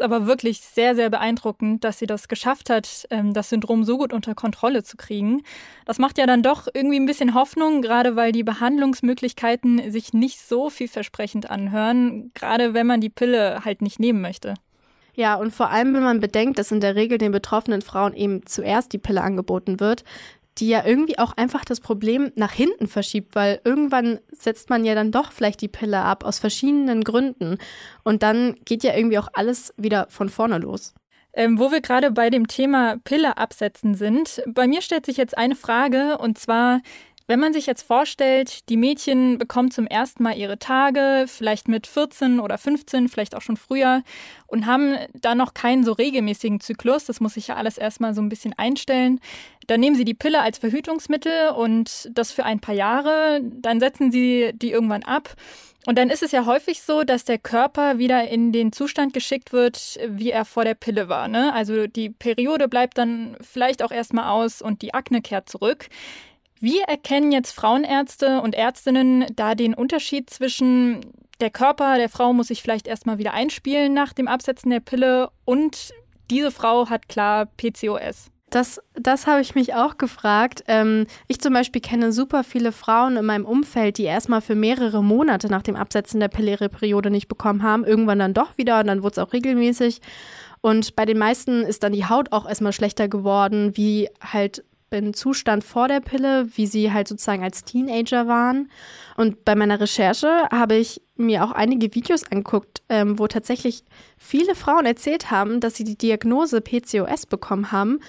Ist 0.00 0.04
aber 0.04 0.26
wirklich 0.26 0.62
sehr, 0.62 0.94
sehr 0.94 1.10
beeindruckend, 1.10 1.84
dass 1.84 1.98
sie 1.98 2.06
das 2.06 2.28
geschafft 2.28 2.70
hat, 2.70 3.06
ähm, 3.10 3.34
das 3.34 3.50
Syndrom 3.50 3.84
so 3.84 3.98
gut 3.98 4.14
unter 4.14 4.34
Kontrolle 4.34 4.82
zu 4.82 4.96
kriegen. 4.96 5.42
Das 5.84 5.98
macht 5.98 6.16
ja 6.16 6.24
dann 6.24 6.42
doch 6.42 6.68
irgendwie 6.72 6.98
ein 6.98 7.04
bisschen 7.04 7.34
Hoffnung, 7.34 7.82
gerade 7.82 8.16
weil 8.16 8.32
die 8.32 8.42
Behandlungsmöglichkeiten 8.42 9.90
sich 9.90 10.14
nicht 10.14 10.40
so 10.40 10.70
vielversprechend 10.70 11.50
anhören, 11.50 12.30
gerade 12.32 12.72
wenn 12.72 12.86
man 12.86 13.02
die 13.02 13.10
Pille 13.10 13.62
halt 13.66 13.82
nicht 13.82 14.00
nehmen 14.00 14.22
möchte. 14.22 14.54
Ja, 15.14 15.34
und 15.34 15.52
vor 15.52 15.68
allem, 15.68 15.92
wenn 15.92 16.02
man 16.02 16.20
bedenkt, 16.20 16.58
dass 16.58 16.72
in 16.72 16.80
der 16.80 16.94
Regel 16.94 17.18
den 17.18 17.32
betroffenen 17.32 17.82
Frauen 17.82 18.14
eben 18.14 18.46
zuerst 18.46 18.94
die 18.94 18.98
Pille 18.98 19.20
angeboten 19.20 19.80
wird, 19.80 20.04
die 20.60 20.68
ja 20.68 20.84
irgendwie 20.84 21.18
auch 21.18 21.32
einfach 21.36 21.64
das 21.64 21.80
Problem 21.80 22.32
nach 22.36 22.52
hinten 22.52 22.86
verschiebt, 22.86 23.34
weil 23.34 23.60
irgendwann 23.64 24.20
setzt 24.30 24.70
man 24.70 24.84
ja 24.84 24.94
dann 24.94 25.10
doch 25.10 25.32
vielleicht 25.32 25.60
die 25.62 25.68
Pille 25.68 25.98
ab 25.98 26.24
aus 26.24 26.38
verschiedenen 26.38 27.02
Gründen 27.02 27.58
und 28.04 28.22
dann 28.22 28.56
geht 28.64 28.84
ja 28.84 28.94
irgendwie 28.94 29.18
auch 29.18 29.28
alles 29.32 29.74
wieder 29.76 30.06
von 30.10 30.28
vorne 30.28 30.58
los. 30.58 30.94
Ähm, 31.32 31.60
wo 31.60 31.70
wir 31.70 31.80
gerade 31.80 32.10
bei 32.10 32.28
dem 32.28 32.48
Thema 32.48 32.96
Pille 33.04 33.38
absetzen 33.38 33.94
sind, 33.94 34.42
bei 34.48 34.66
mir 34.66 34.82
stellt 34.82 35.06
sich 35.06 35.16
jetzt 35.16 35.38
eine 35.38 35.54
Frage 35.54 36.18
und 36.18 36.38
zwar, 36.38 36.80
wenn 37.30 37.38
man 37.38 37.52
sich 37.52 37.66
jetzt 37.66 37.82
vorstellt, 37.82 38.68
die 38.68 38.76
Mädchen 38.76 39.38
bekommen 39.38 39.70
zum 39.70 39.86
ersten 39.86 40.24
Mal 40.24 40.36
ihre 40.36 40.58
Tage, 40.58 41.26
vielleicht 41.28 41.68
mit 41.68 41.86
14 41.86 42.40
oder 42.40 42.58
15, 42.58 43.08
vielleicht 43.08 43.36
auch 43.36 43.40
schon 43.40 43.56
früher, 43.56 44.02
und 44.48 44.66
haben 44.66 44.96
da 45.14 45.36
noch 45.36 45.54
keinen 45.54 45.84
so 45.84 45.92
regelmäßigen 45.92 46.58
Zyklus, 46.58 47.04
das 47.04 47.20
muss 47.20 47.34
sich 47.34 47.46
ja 47.46 47.54
alles 47.54 47.78
erstmal 47.78 48.14
so 48.14 48.20
ein 48.20 48.28
bisschen 48.28 48.52
einstellen, 48.58 49.20
dann 49.68 49.78
nehmen 49.78 49.94
sie 49.94 50.04
die 50.04 50.14
Pille 50.14 50.40
als 50.40 50.58
Verhütungsmittel 50.58 51.50
und 51.50 52.10
das 52.12 52.32
für 52.32 52.44
ein 52.44 52.58
paar 52.58 52.74
Jahre, 52.74 53.40
dann 53.44 53.78
setzen 53.78 54.10
sie 54.10 54.50
die 54.52 54.72
irgendwann 54.72 55.04
ab. 55.04 55.36
Und 55.86 55.96
dann 55.96 56.10
ist 56.10 56.22
es 56.22 56.32
ja 56.32 56.44
häufig 56.44 56.82
so, 56.82 57.04
dass 57.04 57.24
der 57.24 57.38
Körper 57.38 57.98
wieder 57.98 58.28
in 58.28 58.52
den 58.52 58.72
Zustand 58.72 59.14
geschickt 59.14 59.52
wird, 59.52 59.98
wie 60.06 60.30
er 60.30 60.44
vor 60.44 60.64
der 60.64 60.74
Pille 60.74 61.08
war. 61.08 61.26
Ne? 61.26 61.54
Also 61.54 61.86
die 61.86 62.10
Periode 62.10 62.68
bleibt 62.68 62.98
dann 62.98 63.36
vielleicht 63.40 63.82
auch 63.82 63.90
erstmal 63.90 64.28
aus 64.28 64.60
und 64.60 64.82
die 64.82 64.92
Akne 64.92 65.22
kehrt 65.22 65.48
zurück. 65.48 65.86
Wie 66.60 66.80
erkennen 66.80 67.32
jetzt 67.32 67.52
Frauenärzte 67.52 68.42
und 68.42 68.54
Ärztinnen 68.54 69.24
da 69.34 69.54
den 69.54 69.72
Unterschied 69.72 70.28
zwischen 70.28 71.00
der 71.40 71.50
Körper 71.50 71.96
der 71.96 72.10
Frau 72.10 72.34
muss 72.34 72.48
sich 72.48 72.60
vielleicht 72.60 72.86
erstmal 72.86 73.16
wieder 73.16 73.32
einspielen 73.32 73.94
nach 73.94 74.12
dem 74.12 74.28
Absetzen 74.28 74.70
der 74.70 74.80
Pille 74.80 75.30
und 75.46 75.90
diese 76.30 76.50
Frau 76.50 76.90
hat 76.90 77.08
klar 77.08 77.46
PCOS? 77.46 78.30
Das, 78.50 78.80
das 78.94 79.26
habe 79.26 79.40
ich 79.40 79.54
mich 79.54 79.74
auch 79.74 79.96
gefragt. 79.96 80.64
Ähm, 80.66 81.06
ich 81.28 81.40
zum 81.40 81.54
Beispiel 81.54 81.80
kenne 81.80 82.12
super 82.12 82.44
viele 82.44 82.72
Frauen 82.72 83.16
in 83.16 83.24
meinem 83.24 83.46
Umfeld, 83.46 83.96
die 83.96 84.04
erstmal 84.04 84.40
für 84.40 84.56
mehrere 84.56 85.02
Monate 85.02 85.48
nach 85.48 85.62
dem 85.62 85.76
Absetzen 85.76 86.20
der 86.20 86.28
Pille 86.28 86.50
ihre 86.50 86.68
Periode 86.68 87.10
nicht 87.10 87.28
bekommen 87.28 87.62
haben, 87.62 87.84
irgendwann 87.84 88.18
dann 88.18 88.34
doch 88.34 88.58
wieder 88.58 88.80
und 88.80 88.88
dann 88.88 89.02
wurde 89.02 89.12
es 89.12 89.18
auch 89.18 89.32
regelmäßig. 89.32 90.00
Und 90.60 90.94
bei 90.94 91.06
den 91.06 91.16
meisten 91.16 91.62
ist 91.62 91.84
dann 91.84 91.92
die 91.92 92.06
Haut 92.06 92.32
auch 92.32 92.46
erstmal 92.46 92.72
schlechter 92.72 93.08
geworden, 93.08 93.76
wie 93.76 94.08
halt 94.20 94.64
den 94.92 95.14
Zustand 95.14 95.64
vor 95.64 95.88
der 95.88 96.00
Pille, 96.00 96.48
wie 96.56 96.66
sie 96.66 96.92
halt 96.92 97.08
sozusagen 97.08 97.42
als 97.42 97.64
Teenager 97.64 98.26
waren. 98.26 98.70
Und 99.16 99.44
bei 99.44 99.54
meiner 99.54 99.80
Recherche 99.80 100.48
habe 100.50 100.76
ich 100.76 101.00
mir 101.16 101.44
auch 101.44 101.52
einige 101.52 101.94
Videos 101.94 102.24
angeguckt, 102.24 102.82
ähm, 102.88 103.18
wo 103.18 103.26
tatsächlich 103.28 103.84
viele 104.16 104.54
Frauen 104.54 104.86
erzählt 104.86 105.30
haben, 105.30 105.60
dass 105.60 105.76
sie 105.76 105.84
die 105.84 105.98
Diagnose 105.98 106.60
PCOS 106.60 107.26
bekommen 107.26 107.70
haben, 107.72 108.00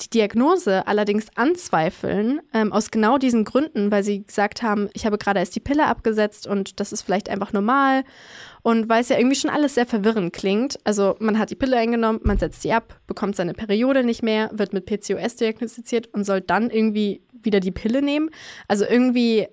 die 0.00 0.10
Diagnose 0.10 0.86
allerdings 0.86 1.26
anzweifeln, 1.34 2.40
ähm, 2.54 2.72
aus 2.72 2.90
genau 2.90 3.18
diesen 3.18 3.44
Gründen, 3.44 3.90
weil 3.90 4.04
sie 4.04 4.24
gesagt 4.24 4.62
haben, 4.62 4.88
ich 4.92 5.06
habe 5.06 5.18
gerade 5.18 5.40
erst 5.40 5.56
die 5.56 5.60
Pille 5.60 5.86
abgesetzt 5.86 6.46
und 6.46 6.80
das 6.80 6.92
ist 6.92 7.02
vielleicht 7.02 7.28
einfach 7.28 7.52
normal. 7.52 8.04
Und 8.62 8.88
weil 8.88 9.00
es 9.00 9.08
ja 9.08 9.18
irgendwie 9.18 9.36
schon 9.36 9.50
alles 9.50 9.74
sehr 9.74 9.86
verwirrend 9.86 10.32
klingt. 10.32 10.78
Also 10.84 11.16
man 11.20 11.38
hat 11.38 11.50
die 11.50 11.56
Pille 11.56 11.76
eingenommen, 11.76 12.20
man 12.22 12.38
setzt 12.38 12.62
sie 12.62 12.72
ab, 12.72 13.00
bekommt 13.06 13.36
seine 13.36 13.54
Periode 13.54 14.04
nicht 14.04 14.22
mehr, 14.22 14.50
wird 14.52 14.72
mit 14.72 14.86
PCOS 14.86 15.36
diagnostiziert 15.36 16.08
und 16.12 16.24
soll 16.24 16.40
dann 16.40 16.70
irgendwie 16.70 17.22
wieder 17.32 17.60
die 17.60 17.72
Pille 17.72 18.02
nehmen. 18.02 18.30
Also 18.66 18.84
irgendwie 18.84 19.48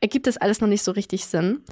ergibt 0.00 0.26
das 0.26 0.36
alles 0.36 0.60
noch 0.60 0.68
nicht 0.68 0.82
so 0.82 0.92
richtig 0.92 1.26
Sinn. 1.26 1.62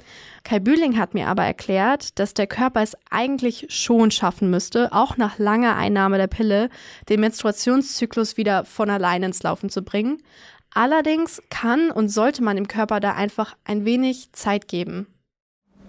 Kai 0.43 0.59
Bühling 0.59 0.97
hat 0.97 1.13
mir 1.13 1.27
aber 1.27 1.43
erklärt, 1.43 2.19
dass 2.19 2.33
der 2.33 2.47
Körper 2.47 2.81
es 2.81 2.95
eigentlich 3.09 3.67
schon 3.69 4.11
schaffen 4.11 4.49
müsste, 4.49 4.91
auch 4.93 5.17
nach 5.17 5.39
langer 5.39 5.75
Einnahme 5.75 6.17
der 6.17 6.27
Pille, 6.27 6.69
den 7.09 7.21
Menstruationszyklus 7.21 8.37
wieder 8.37 8.65
von 8.65 8.89
allein 8.89 9.23
ins 9.23 9.43
Laufen 9.43 9.69
zu 9.69 9.83
bringen. 9.83 10.17
Allerdings 10.73 11.41
kann 11.49 11.89
und 11.91 12.09
sollte 12.09 12.43
man 12.43 12.55
dem 12.55 12.67
Körper 12.67 12.99
da 12.99 13.13
einfach 13.13 13.55
ein 13.65 13.85
wenig 13.85 14.31
Zeit 14.33 14.67
geben. 14.67 15.07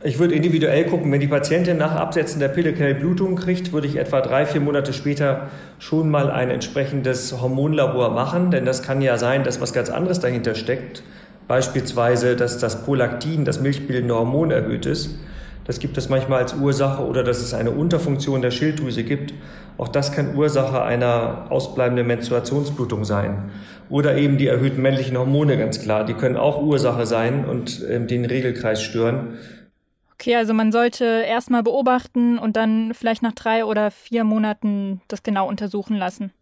Ich 0.04 0.20
würde 0.20 0.36
individuell 0.36 0.86
gucken, 0.86 1.10
wenn 1.10 1.18
die 1.18 1.26
Patientin 1.26 1.76
nach 1.76 1.96
Absetzen 1.96 2.38
der 2.38 2.48
Pille 2.48 2.72
keine 2.72 2.94
Blutung 2.94 3.34
kriegt, 3.34 3.72
würde 3.72 3.88
ich 3.88 3.96
etwa 3.96 4.20
drei, 4.20 4.46
vier 4.46 4.60
Monate 4.60 4.92
später 4.92 5.48
schon 5.80 6.08
mal 6.08 6.30
ein 6.30 6.50
entsprechendes 6.50 7.40
Hormonlabor 7.40 8.10
machen, 8.10 8.52
denn 8.52 8.64
das 8.64 8.84
kann 8.84 9.02
ja 9.02 9.18
sein, 9.18 9.42
dass 9.42 9.60
was 9.60 9.72
ganz 9.72 9.90
anderes 9.90 10.20
dahinter 10.20 10.54
steckt. 10.54 11.02
Beispielsweise, 11.48 12.36
dass 12.36 12.58
das 12.58 12.84
Prolaktin, 12.84 13.44
das 13.44 13.60
milchbildende 13.60 14.14
Hormon, 14.14 14.50
erhöht 14.50 14.86
ist. 14.86 15.18
Das 15.64 15.80
gibt 15.80 15.98
es 15.98 16.08
manchmal 16.08 16.42
als 16.42 16.54
Ursache 16.54 17.02
oder 17.02 17.22
dass 17.22 17.40
es 17.40 17.52
eine 17.52 17.70
Unterfunktion 17.70 18.40
der 18.40 18.50
Schilddrüse 18.50 19.04
gibt. 19.04 19.34
Auch 19.76 19.88
das 19.88 20.12
kann 20.12 20.34
Ursache 20.34 20.82
einer 20.82 21.46
ausbleibenden 21.50 22.06
Menstruationsblutung 22.06 23.04
sein. 23.04 23.50
Oder 23.90 24.16
eben 24.16 24.38
die 24.38 24.46
erhöhten 24.46 24.80
männlichen 24.82 25.16
Hormone, 25.16 25.58
ganz 25.58 25.80
klar. 25.80 26.04
Die 26.04 26.14
können 26.14 26.36
auch 26.36 26.62
Ursache 26.62 27.06
sein 27.06 27.44
und 27.44 27.82
äh, 27.82 28.04
den 28.04 28.24
Regelkreis 28.24 28.82
stören. 28.82 29.38
Okay, 30.14 30.36
also 30.36 30.52
man 30.52 30.72
sollte 30.72 31.04
erstmal 31.04 31.62
beobachten 31.62 32.38
und 32.38 32.56
dann 32.56 32.92
vielleicht 32.92 33.22
nach 33.22 33.32
drei 33.32 33.64
oder 33.64 33.90
vier 33.90 34.24
Monaten 34.24 35.00
das 35.06 35.22
genau 35.22 35.46
untersuchen 35.48 35.96
lassen. 35.96 36.32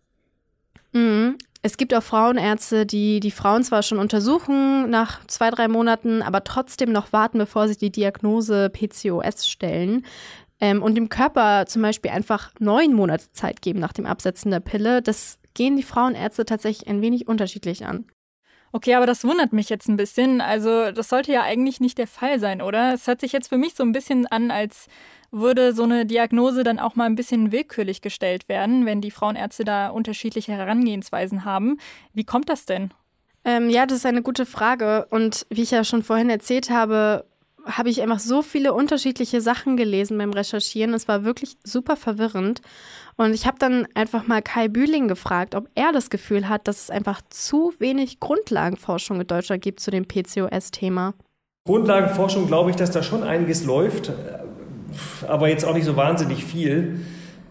Mhm. 0.92 1.36
Es 1.66 1.78
gibt 1.78 1.92
auch 1.94 2.02
Frauenärzte, 2.04 2.86
die 2.86 3.18
die 3.18 3.32
Frauen 3.32 3.64
zwar 3.64 3.82
schon 3.82 3.98
untersuchen 3.98 4.88
nach 4.88 5.26
zwei, 5.26 5.50
drei 5.50 5.66
Monaten, 5.66 6.22
aber 6.22 6.44
trotzdem 6.44 6.92
noch 6.92 7.12
warten, 7.12 7.38
bevor 7.38 7.66
sie 7.66 7.76
die 7.76 7.90
Diagnose 7.90 8.70
PCOS 8.70 9.48
stellen. 9.48 10.06
Ähm, 10.60 10.80
und 10.80 10.94
dem 10.94 11.08
Körper 11.08 11.66
zum 11.66 11.82
Beispiel 11.82 12.12
einfach 12.12 12.52
neun 12.60 12.92
Monate 12.92 13.32
Zeit 13.32 13.62
geben 13.62 13.80
nach 13.80 13.92
dem 13.92 14.06
Absetzen 14.06 14.52
der 14.52 14.60
Pille. 14.60 15.02
Das 15.02 15.40
gehen 15.54 15.74
die 15.76 15.82
Frauenärzte 15.82 16.44
tatsächlich 16.44 16.88
ein 16.88 17.02
wenig 17.02 17.26
unterschiedlich 17.26 17.84
an. 17.84 18.04
Okay, 18.70 18.94
aber 18.94 19.06
das 19.06 19.24
wundert 19.24 19.52
mich 19.52 19.68
jetzt 19.68 19.88
ein 19.88 19.96
bisschen. 19.96 20.40
Also, 20.40 20.92
das 20.92 21.08
sollte 21.08 21.32
ja 21.32 21.42
eigentlich 21.42 21.80
nicht 21.80 21.98
der 21.98 22.06
Fall 22.06 22.38
sein, 22.38 22.62
oder? 22.62 22.94
Es 22.94 23.08
hört 23.08 23.20
sich 23.20 23.32
jetzt 23.32 23.48
für 23.48 23.58
mich 23.58 23.74
so 23.74 23.82
ein 23.82 23.90
bisschen 23.90 24.28
an, 24.28 24.52
als 24.52 24.86
würde 25.36 25.72
so 25.72 25.84
eine 25.84 26.06
Diagnose 26.06 26.64
dann 26.64 26.78
auch 26.78 26.96
mal 26.96 27.04
ein 27.04 27.14
bisschen 27.14 27.52
willkürlich 27.52 28.00
gestellt 28.00 28.48
werden, 28.48 28.86
wenn 28.86 29.00
die 29.00 29.10
Frauenärzte 29.10 29.64
da 29.64 29.88
unterschiedliche 29.88 30.52
Herangehensweisen 30.52 31.44
haben. 31.44 31.78
Wie 32.12 32.24
kommt 32.24 32.48
das 32.48 32.66
denn? 32.66 32.92
Ähm, 33.44 33.70
ja, 33.70 33.86
das 33.86 33.98
ist 33.98 34.06
eine 34.06 34.22
gute 34.22 34.46
Frage. 34.46 35.06
Und 35.10 35.46
wie 35.50 35.62
ich 35.62 35.70
ja 35.70 35.84
schon 35.84 36.02
vorhin 36.02 36.30
erzählt 36.30 36.70
habe, 36.70 37.24
habe 37.64 37.90
ich 37.90 38.02
einfach 38.02 38.18
so 38.18 38.42
viele 38.42 38.72
unterschiedliche 38.72 39.40
Sachen 39.40 39.76
gelesen 39.76 40.18
beim 40.18 40.32
Recherchieren. 40.32 40.94
Es 40.94 41.08
war 41.08 41.24
wirklich 41.24 41.56
super 41.64 41.96
verwirrend. 41.96 42.60
Und 43.16 43.34
ich 43.34 43.46
habe 43.46 43.58
dann 43.58 43.86
einfach 43.94 44.26
mal 44.26 44.42
Kai 44.42 44.68
Bühling 44.68 45.08
gefragt, 45.08 45.54
ob 45.54 45.68
er 45.74 45.92
das 45.92 46.10
Gefühl 46.10 46.48
hat, 46.48 46.68
dass 46.68 46.82
es 46.82 46.90
einfach 46.90 47.22
zu 47.30 47.72
wenig 47.78 48.20
Grundlagenforschung 48.20 49.20
in 49.20 49.26
Deutschland 49.26 49.62
gibt 49.62 49.80
zu 49.80 49.90
dem 49.90 50.06
PCOS-Thema. 50.06 51.14
Grundlagenforschung 51.66 52.46
glaube 52.46 52.70
ich, 52.70 52.76
dass 52.76 52.92
da 52.92 53.02
schon 53.02 53.22
einiges 53.22 53.64
läuft 53.64 54.12
aber 55.26 55.48
jetzt 55.48 55.64
auch 55.64 55.74
nicht 55.74 55.86
so 55.86 55.96
wahnsinnig 55.96 56.44
viel. 56.44 57.00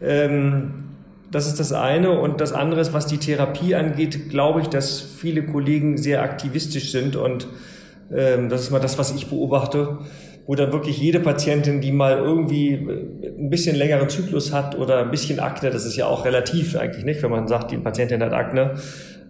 Ähm, 0.01 0.85
das 1.31 1.47
ist 1.47 1.59
das 1.59 1.73
eine. 1.73 2.19
Und 2.19 2.41
das 2.41 2.53
andere 2.53 2.81
ist, 2.81 2.93
was 2.93 3.07
die 3.07 3.17
Therapie 3.17 3.75
angeht, 3.75 4.29
glaube 4.29 4.61
ich, 4.61 4.67
dass 4.67 5.01
viele 5.01 5.43
Kollegen 5.43 5.97
sehr 5.97 6.21
aktivistisch 6.21 6.91
sind. 6.91 7.15
Und 7.15 7.47
ähm, 8.11 8.49
das 8.49 8.61
ist 8.61 8.71
mal 8.71 8.79
das, 8.79 8.97
was 8.97 9.13
ich 9.13 9.27
beobachte, 9.27 9.99
wo 10.47 10.55
dann 10.55 10.71
wirklich 10.71 10.99
jede 10.99 11.19
Patientin, 11.19 11.81
die 11.81 11.91
mal 11.91 12.17
irgendwie 12.17 12.73
äh, 12.73 13.29
ein 13.37 13.49
bisschen 13.49 13.75
längeren 13.75 14.09
Zyklus 14.09 14.53
hat 14.53 14.77
oder 14.77 14.99
ein 14.99 15.11
bisschen 15.11 15.39
Akne, 15.39 15.71
das 15.71 15.85
ist 15.85 15.95
ja 15.95 16.05
auch 16.05 16.25
relativ 16.25 16.75
eigentlich 16.75 17.05
nicht, 17.05 17.23
wenn 17.23 17.31
man 17.31 17.47
sagt, 17.47 17.71
die 17.71 17.77
Patientin 17.77 18.21
hat 18.21 18.33
Akne, 18.33 18.75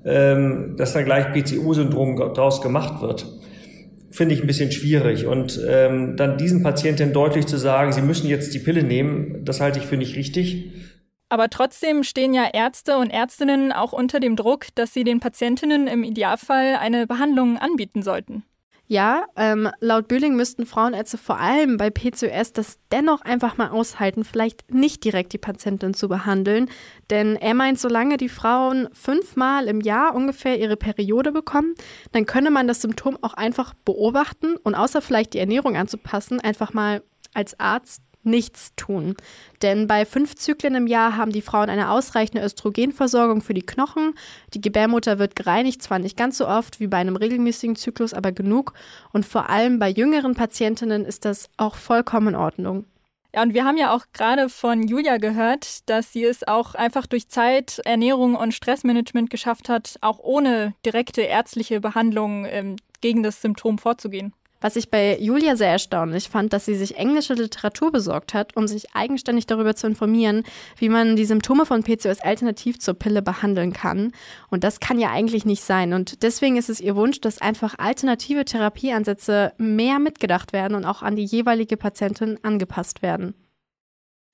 ähm, 0.04 0.76
dass 0.78 0.94
dann 0.94 1.06
gleich 1.06 1.32
PCO-Syndrom 1.32 2.18
daraus 2.34 2.62
gemacht 2.62 3.02
wird 3.02 3.26
finde 4.16 4.36
ich 4.36 4.42
ein 4.42 4.48
bisschen 4.48 4.72
schwierig. 4.72 5.26
Und 5.26 5.60
ähm, 5.68 6.16
dann 6.18 6.38
diesen 6.38 6.64
Patienten 6.64 7.14
deutlich 7.14 7.46
zu 7.46 7.58
sagen, 7.58 7.94
sie 7.94 8.02
müssen 8.02 8.28
jetzt 8.28 8.54
die 8.54 8.60
Pille 8.60 8.84
nehmen, 8.84 9.44
das 9.46 9.62
halte 9.62 9.80
ich 9.80 9.86
für 9.86 9.98
nicht 9.98 10.16
richtig. 10.16 10.72
Aber 11.30 11.50
trotzdem 11.50 12.04
stehen 12.04 12.34
ja 12.34 12.48
Ärzte 12.54 12.98
und 12.98 13.10
Ärztinnen 13.10 13.72
auch 13.72 13.94
unter 13.94 14.20
dem 14.20 14.36
Druck, 14.36 14.68
dass 14.76 14.94
sie 14.94 15.04
den 15.04 15.20
Patientinnen 15.20 15.88
im 15.88 16.04
Idealfall 16.04 16.76
eine 16.76 17.08
Behandlung 17.08 17.58
anbieten 17.58 18.04
sollten. 18.04 18.44
Ja, 18.88 19.26
ähm, 19.36 19.68
laut 19.80 20.08
Bühling 20.08 20.36
müssten 20.36 20.68
Frauenärzte 20.68 21.18
vor 21.18 21.40
allem 21.40 21.78
bei 21.78 21.90
PCOS 21.90 22.54
das 22.54 22.78
dennoch 22.92 23.22
einfach 23.22 23.58
mal 23.58 23.70
aushalten, 23.70 24.24
vielleicht 24.24 24.72
nicht 24.72 25.04
direkt 25.04 25.34
die 25.34 25.40
Patientin 25.40 25.96
zu 25.96 26.08
behandeln. 26.08 26.70
Denn 27.10 27.36
er 27.36 27.56
meint, 27.56 27.80
solange 27.80 28.18
die 28.18 28.30
Frauen 28.30 28.88
fünfmal 28.94 29.68
im 29.68 29.82
Jahr 29.82 30.14
ungefähr 30.14 30.60
ihre 30.60 30.78
Periode 30.78 31.32
bekommen, 31.32 31.74
dann 32.12 32.28
könne 32.28 32.52
man 32.52 32.68
das 32.68 32.82
Symptom 32.82 33.18
auch 33.24 33.34
einfach 33.34 33.74
beobachten 33.86 34.56
und 34.58 34.76
außer 34.76 35.02
vielleicht 35.02 35.34
die 35.34 35.40
Ernährung 35.40 35.76
anzupassen, 35.76 36.40
einfach 36.40 36.74
mal 36.74 37.02
als 37.34 37.60
Arzt 37.60 38.04
nichts 38.26 38.74
tun. 38.76 39.16
Denn 39.62 39.88
bei 39.88 40.06
fünf 40.06 40.36
Zyklen 40.36 40.76
im 40.76 40.88
Jahr 40.88 41.18
haben 41.18 41.32
die 41.32 41.42
Frauen 41.42 41.70
eine 41.70 41.92
ausreichende 41.92 42.44
Östrogenversorgung 42.44 43.42
für 43.42 43.54
die 43.54 43.66
Knochen. 43.66 44.14
Die 44.54 44.62
Gebärmutter 44.62 45.20
wird 45.20 45.36
gereinigt, 45.36 45.82
zwar 45.82 46.00
nicht 46.00 46.18
ganz 46.18 46.38
so 46.38 46.48
oft 46.48 46.80
wie 46.80 46.88
bei 46.88 46.98
einem 46.98 47.16
regelmäßigen 47.16 47.76
Zyklus, 47.76 48.14
aber 48.14 48.32
genug. 48.32 48.74
Und 49.14 49.26
vor 49.26 49.50
allem 49.50 49.80
bei 49.80 49.90
jüngeren 49.90 50.36
Patientinnen 50.36 51.06
ist 51.06 51.26
das 51.26 51.50
auch 51.58 51.76
vollkommen 51.76 52.30
in 52.30 52.36
Ordnung. 52.36 52.86
Ja, 53.36 53.42
und 53.42 53.54
wir 53.54 53.66
haben 53.66 53.78
ja 53.78 53.94
auch 53.94 54.06
gerade 54.14 54.48
von 54.48 54.88
Julia 54.88 55.18
gehört, 55.18 55.90
dass 55.90 56.14
sie 56.14 56.24
es 56.24 56.48
auch 56.48 56.74
einfach 56.74 57.06
durch 57.06 57.28
Zeit, 57.28 57.82
Ernährung 57.84 58.36
und 58.36 58.54
Stressmanagement 58.54 59.30
geschafft 59.30 59.68
hat, 59.68 59.98
auch 60.00 60.20
ohne 60.20 60.74
direkte 60.86 61.22
ärztliche 61.22 61.82
Behandlung 61.82 62.46
ähm, 62.46 62.78
gegen 63.02 63.24
das 63.24 63.42
Symptom 63.42 63.78
vorzugehen. 63.78 64.34
Was 64.66 64.76
ich 64.78 64.90
bei 64.90 65.20
Julia 65.20 65.56
sehr 65.56 65.70
erstaunlich 65.70 66.28
fand, 66.28 66.52
dass 66.52 66.66
sie 66.66 66.74
sich 66.74 66.98
englische 66.98 67.36
Literatur 67.36 67.92
besorgt 67.92 68.34
hat, 68.34 68.58
um 68.58 68.68
sich 68.68 68.96
eigenständig 68.96 69.46
darüber 69.46 69.76
zu 69.76 69.86
informieren, 69.86 70.42
wie 70.80 70.90
man 70.90 71.16
die 71.16 71.26
Symptome 71.26 71.68
von 71.68 71.84
PCOS 71.84 72.22
alternativ 72.22 72.80
zur 72.80 72.96
Pille 72.96 73.22
behandeln 73.22 73.74
kann. 73.74 74.12
Und 74.50 74.64
das 74.64 74.80
kann 74.80 74.98
ja 74.98 75.12
eigentlich 75.12 75.46
nicht 75.46 75.62
sein. 75.62 75.94
Und 75.94 76.24
deswegen 76.24 76.58
ist 76.58 76.72
es 76.72 76.82
ihr 76.82 76.96
Wunsch, 76.96 77.22
dass 77.22 77.40
einfach 77.40 77.76
alternative 77.78 78.44
Therapieansätze 78.44 79.54
mehr 79.60 80.00
mitgedacht 80.00 80.52
werden 80.52 80.74
und 80.74 80.86
auch 80.86 81.04
an 81.04 81.16
die 81.16 81.26
jeweilige 81.26 81.78
Patientin 81.78 82.40
angepasst 82.42 83.04
werden. 83.04 83.36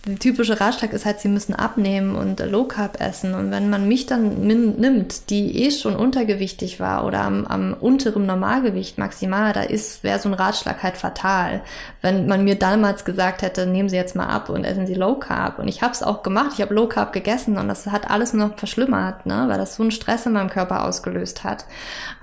Der 0.08 0.18
typische 0.18 0.60
Ratschlag 0.60 0.94
ist 0.94 1.06
halt, 1.06 1.20
sie 1.20 1.28
müssen 1.28 1.54
abnehmen 1.54 2.16
und 2.16 2.40
Low 2.40 2.64
Carb 2.64 3.00
essen. 3.00 3.36
Und 3.36 3.52
wenn 3.52 3.70
man 3.70 3.88
mich 3.88 4.08
dann 4.08 4.48
nimmt, 4.48 5.30
die 5.30 5.64
eh 5.64 5.70
schon 5.70 5.96
untergewichtig 5.96 6.80
war 6.80 7.06
oder 7.06 7.22
am, 7.22 7.46
am 7.46 7.76
unteren 7.80 8.26
Normalgewicht 8.26 8.98
maximal, 8.98 9.54
da 9.54 9.62
ist, 9.62 10.04
wäre 10.04 10.18
so 10.18 10.28
ein 10.30 10.34
Ratschlag 10.34 10.82
halt 10.82 10.98
fatal. 10.98 11.62
Wenn 12.02 12.26
man 12.26 12.44
mir 12.44 12.56
damals 12.56 13.06
gesagt 13.06 13.44
hätte, 13.44 13.68
nehmen 13.68 13.90
Sie 13.90 13.96
jetzt 13.96 14.16
mal 14.16 14.26
ab 14.26 14.50
und 14.50 14.64
essen 14.64 14.88
Sie 14.88 14.96
Low 14.96 15.20
Carb. 15.20 15.60
Und 15.60 15.68
ich 15.68 15.84
habe 15.84 15.94
es 15.94 16.02
auch 16.02 16.24
gemacht, 16.24 16.54
ich 16.56 16.62
habe 16.64 16.74
Low 16.74 16.88
Carb 16.88 17.14
gegessen 17.14 17.60
und 17.60 17.68
das 17.68 17.86
hat 17.86 18.10
alles 18.10 18.34
nur 18.34 18.48
noch 18.48 18.58
verschlimmert, 18.58 19.28
ne? 19.28 19.46
weil 19.50 19.60
das 19.60 19.76
so 19.76 19.84
einen 19.84 19.92
Stress 19.92 20.26
in 20.26 20.34
meinem 20.34 20.50
Körper 20.50 20.84
ausgelöst 20.84 21.44
hat. 21.44 21.66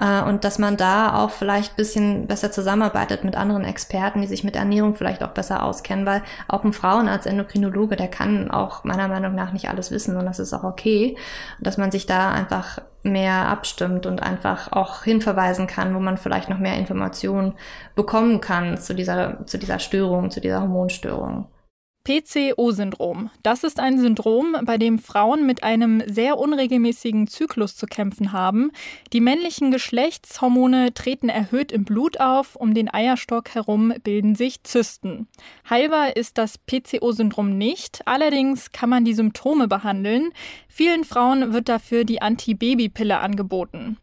Äh, 0.01 0.29
und 0.29 0.43
dass 0.43 0.59
man 0.59 0.77
da 0.77 1.15
auch 1.15 1.31
vielleicht 1.31 1.77
bisschen 1.77 2.27
besser 2.27 2.51
zusammenarbeitet 2.51 3.23
mit 3.23 3.37
anderen 3.37 3.63
Experten, 3.63 4.21
die 4.21 4.27
sich 4.27 4.43
mit 4.43 4.57
Ernährung 4.57 4.97
vielleicht 4.97 5.23
auch 5.23 5.31
besser 5.31 5.63
auskennen, 5.63 6.07
weil 6.07 6.25
auch 6.49 6.65
ein 6.65 6.73
Frauenarzt 6.73 7.29
Endokrinologe 7.29 7.68
Immunologe, 7.69 7.97
der 7.97 8.09
kann 8.09 8.51
auch 8.51 8.85
meiner 8.85 9.09
Meinung 9.09 9.35
nach 9.35 9.53
nicht 9.53 9.69
alles 9.69 9.91
wissen 9.91 10.17
und 10.17 10.27
das 10.27 10.39
ist 10.39 10.53
auch 10.53 10.65
okay, 10.65 11.17
dass 11.61 11.79
man 11.79 11.91
sich 11.91 12.07
da 12.07 12.31
einfach 12.31 12.81
mehr 13.03 13.49
abstimmt 13.49 14.07
und 14.07 14.23
einfach 14.23 14.73
auch 14.73 15.05
hinverweisen 15.05 15.67
kann, 15.67 15.95
wo 15.95 16.01
man 16.01 16.17
vielleicht 16.17 16.49
noch 16.49 16.59
mehr 16.59 16.77
Informationen 16.77 17.55
bekommen 17.95 18.41
kann 18.41 18.77
zu 18.79 18.95
dieser, 18.95 19.47
zu 19.47 19.59
dieser 19.59 19.79
Störung, 19.79 20.31
zu 20.31 20.41
dieser 20.41 20.61
Hormonstörung. 20.61 21.47
PCO-Syndrom. 22.09 23.29
Das 23.43 23.65
ist 23.65 23.79
ein 23.79 23.99
Syndrom, 23.99 24.57
bei 24.65 24.79
dem 24.79 24.99
Frauen 24.99 25.45
mit 25.45 25.63
einem 25.63 26.03
sehr 26.07 26.39
unregelmäßigen 26.39 27.27
Zyklus 27.27 27.77
zu 27.77 27.85
kämpfen 27.85 28.33
haben. 28.33 28.73
Die 29.13 29.21
männlichen 29.21 29.71
Geschlechtshormone 29.71 30.95
treten 30.95 31.29
erhöht 31.29 31.71
im 31.71 31.85
Blut 31.85 32.19
auf, 32.19 32.57
um 32.57 32.73
den 32.73 32.91
Eierstock 32.91 33.51
herum 33.51 33.93
bilden 34.03 34.37
sich 34.37 34.63
Zysten. 34.63 35.29
Heilbar 35.69 36.17
ist 36.17 36.39
das 36.39 36.57
PCO-Syndrom 36.57 37.59
nicht, 37.59 38.01
allerdings 38.07 38.73
kann 38.73 38.89
man 38.89 39.05
die 39.05 39.13
Symptome 39.13 39.69
behandeln. 39.69 40.31
Vielen 40.67 41.05
Frauen 41.05 41.53
wird 41.53 41.69
dafür 41.69 42.05
die 42.05 42.23
Antibabypille 42.23 43.19
angeboten. 43.19 43.99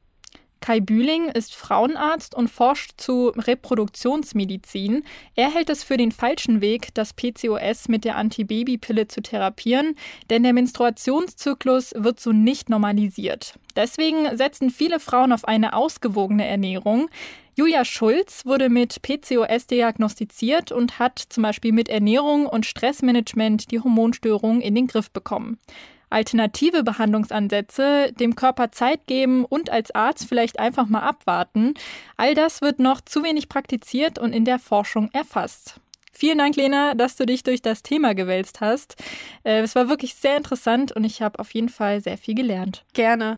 Kai 0.62 0.80
Bühling 0.80 1.30
ist 1.30 1.54
Frauenarzt 1.54 2.34
und 2.34 2.48
forscht 2.48 2.94
zu 2.98 3.28
Reproduktionsmedizin. 3.36 5.04
Er 5.36 5.54
hält 5.54 5.70
es 5.70 5.84
für 5.84 5.98
den 5.98 6.12
falschen 6.12 6.62
Weg, 6.62 6.94
das 6.94 7.14
PCOS 7.14 7.88
mit 7.88 8.04
der 8.04 8.16
Antibabypille 8.16 9.08
zu 9.08 9.22
therapieren, 9.22 9.96
denn 10.30 10.44
der 10.44 10.54
Menstruationszyklus 10.54 11.94
wird 11.96 12.20
so 12.20 12.32
nicht 12.32 12.70
normalisiert. 12.70 13.60
Deswegen 13.76 14.36
setzen 14.38 14.70
viele 14.70 15.00
Frauen 15.00 15.34
auf 15.34 15.46
eine 15.46 15.74
ausgewogene 15.74 16.48
Ernährung. 16.48 17.10
Julia 17.56 17.86
Schulz 17.86 18.46
wurde 18.46 18.70
mit 18.70 19.02
PCOS 19.02 19.68
diagnostiziert 19.68 20.72
und 20.72 21.00
hat 21.00 21.20
zum 21.20 21.44
Beispiel 21.44 21.72
mit 21.72 21.90
Ernährung 21.90 22.48
und 22.48 22.66
Stressmanagement 22.66 23.72
die 23.72 23.80
Hormonstörung 23.80 24.62
in 24.62 24.76
den 24.76 24.88
Griff 24.88 25.12
bekommen 25.12 25.60
alternative 26.16 26.84
Behandlungsansätze, 26.84 28.14
dem 28.14 28.36
Körper 28.36 28.72
Zeit 28.72 29.06
geben 29.06 29.44
und 29.44 29.70
als 29.70 29.94
Arzt 29.94 30.28
vielleicht 30.30 30.60
einfach 30.60 30.88
mal 30.88 31.02
abwarten. 31.02 31.74
All 32.16 32.34
das 32.34 32.62
wird 32.62 32.80
noch 32.80 33.02
zu 33.02 33.22
wenig 33.22 33.50
praktiziert 33.50 34.18
und 34.18 34.32
in 34.32 34.46
der 34.46 34.58
Forschung 34.58 35.10
erfasst. 35.12 35.82
Vielen 36.14 36.38
Dank, 36.38 36.56
Lena, 36.56 36.94
dass 36.94 37.18
du 37.18 37.26
dich 37.26 37.44
durch 37.44 37.62
das 37.62 37.84
Thema 37.84 38.16
gewälzt 38.16 38.62
hast. 38.62 38.96
Äh, 39.44 39.60
es 39.60 39.76
war 39.76 39.90
wirklich 39.90 40.16
sehr 40.16 40.38
interessant 40.38 40.94
und 40.94 41.04
ich 41.04 41.22
habe 41.22 41.38
auf 41.40 41.54
jeden 41.54 41.68
Fall 41.68 42.00
sehr 42.00 42.18
viel 42.18 42.34
gelernt. 42.34 42.86
Gerne. 42.94 43.36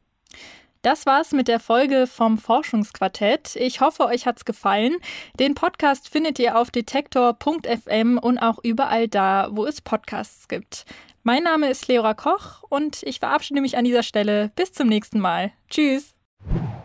Das 0.83 1.07
war's 1.07 1.31
mit 1.31 1.47
der 1.47 1.59
Folge 1.59 2.05
vom 2.05 2.37
Forschungsquartett. 2.37 3.55
Ich 3.55 3.81
hoffe, 3.81 4.05
euch 4.05 4.27
hat's 4.27 4.45
gefallen. 4.45 4.97
Den 5.39 5.55
Podcast 5.55 6.07
findet 6.07 6.37
ihr 6.37 6.59
auf 6.59 6.69
detektor.fm 6.69 8.19
und 8.19 8.37
auch 8.37 8.59
überall 8.61 9.07
da, 9.07 9.47
wo 9.49 9.65
es 9.65 9.81
Podcasts 9.81 10.47
gibt. 10.47 10.85
Mein 11.27 11.43
Name 11.43 11.69
ist 11.69 11.89
Leora 11.89 12.13
Koch 12.13 12.63
und 12.69 13.03
ich 13.03 13.19
verabschiede 13.19 13.59
mich 13.59 13.75
an 13.75 13.83
dieser 13.83 14.01
Stelle. 14.01 14.49
Bis 14.55 14.71
zum 14.71 14.87
nächsten 14.87 15.19
Mal. 15.19 15.51
Tschüss. 15.69 16.15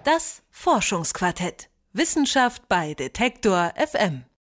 Das 0.03 0.43
Forschungsquartett. 0.51 1.71
Wissenschaft 1.93 2.67
bei 2.69 2.95
Detektor 2.95 3.73
FM. 3.77 4.25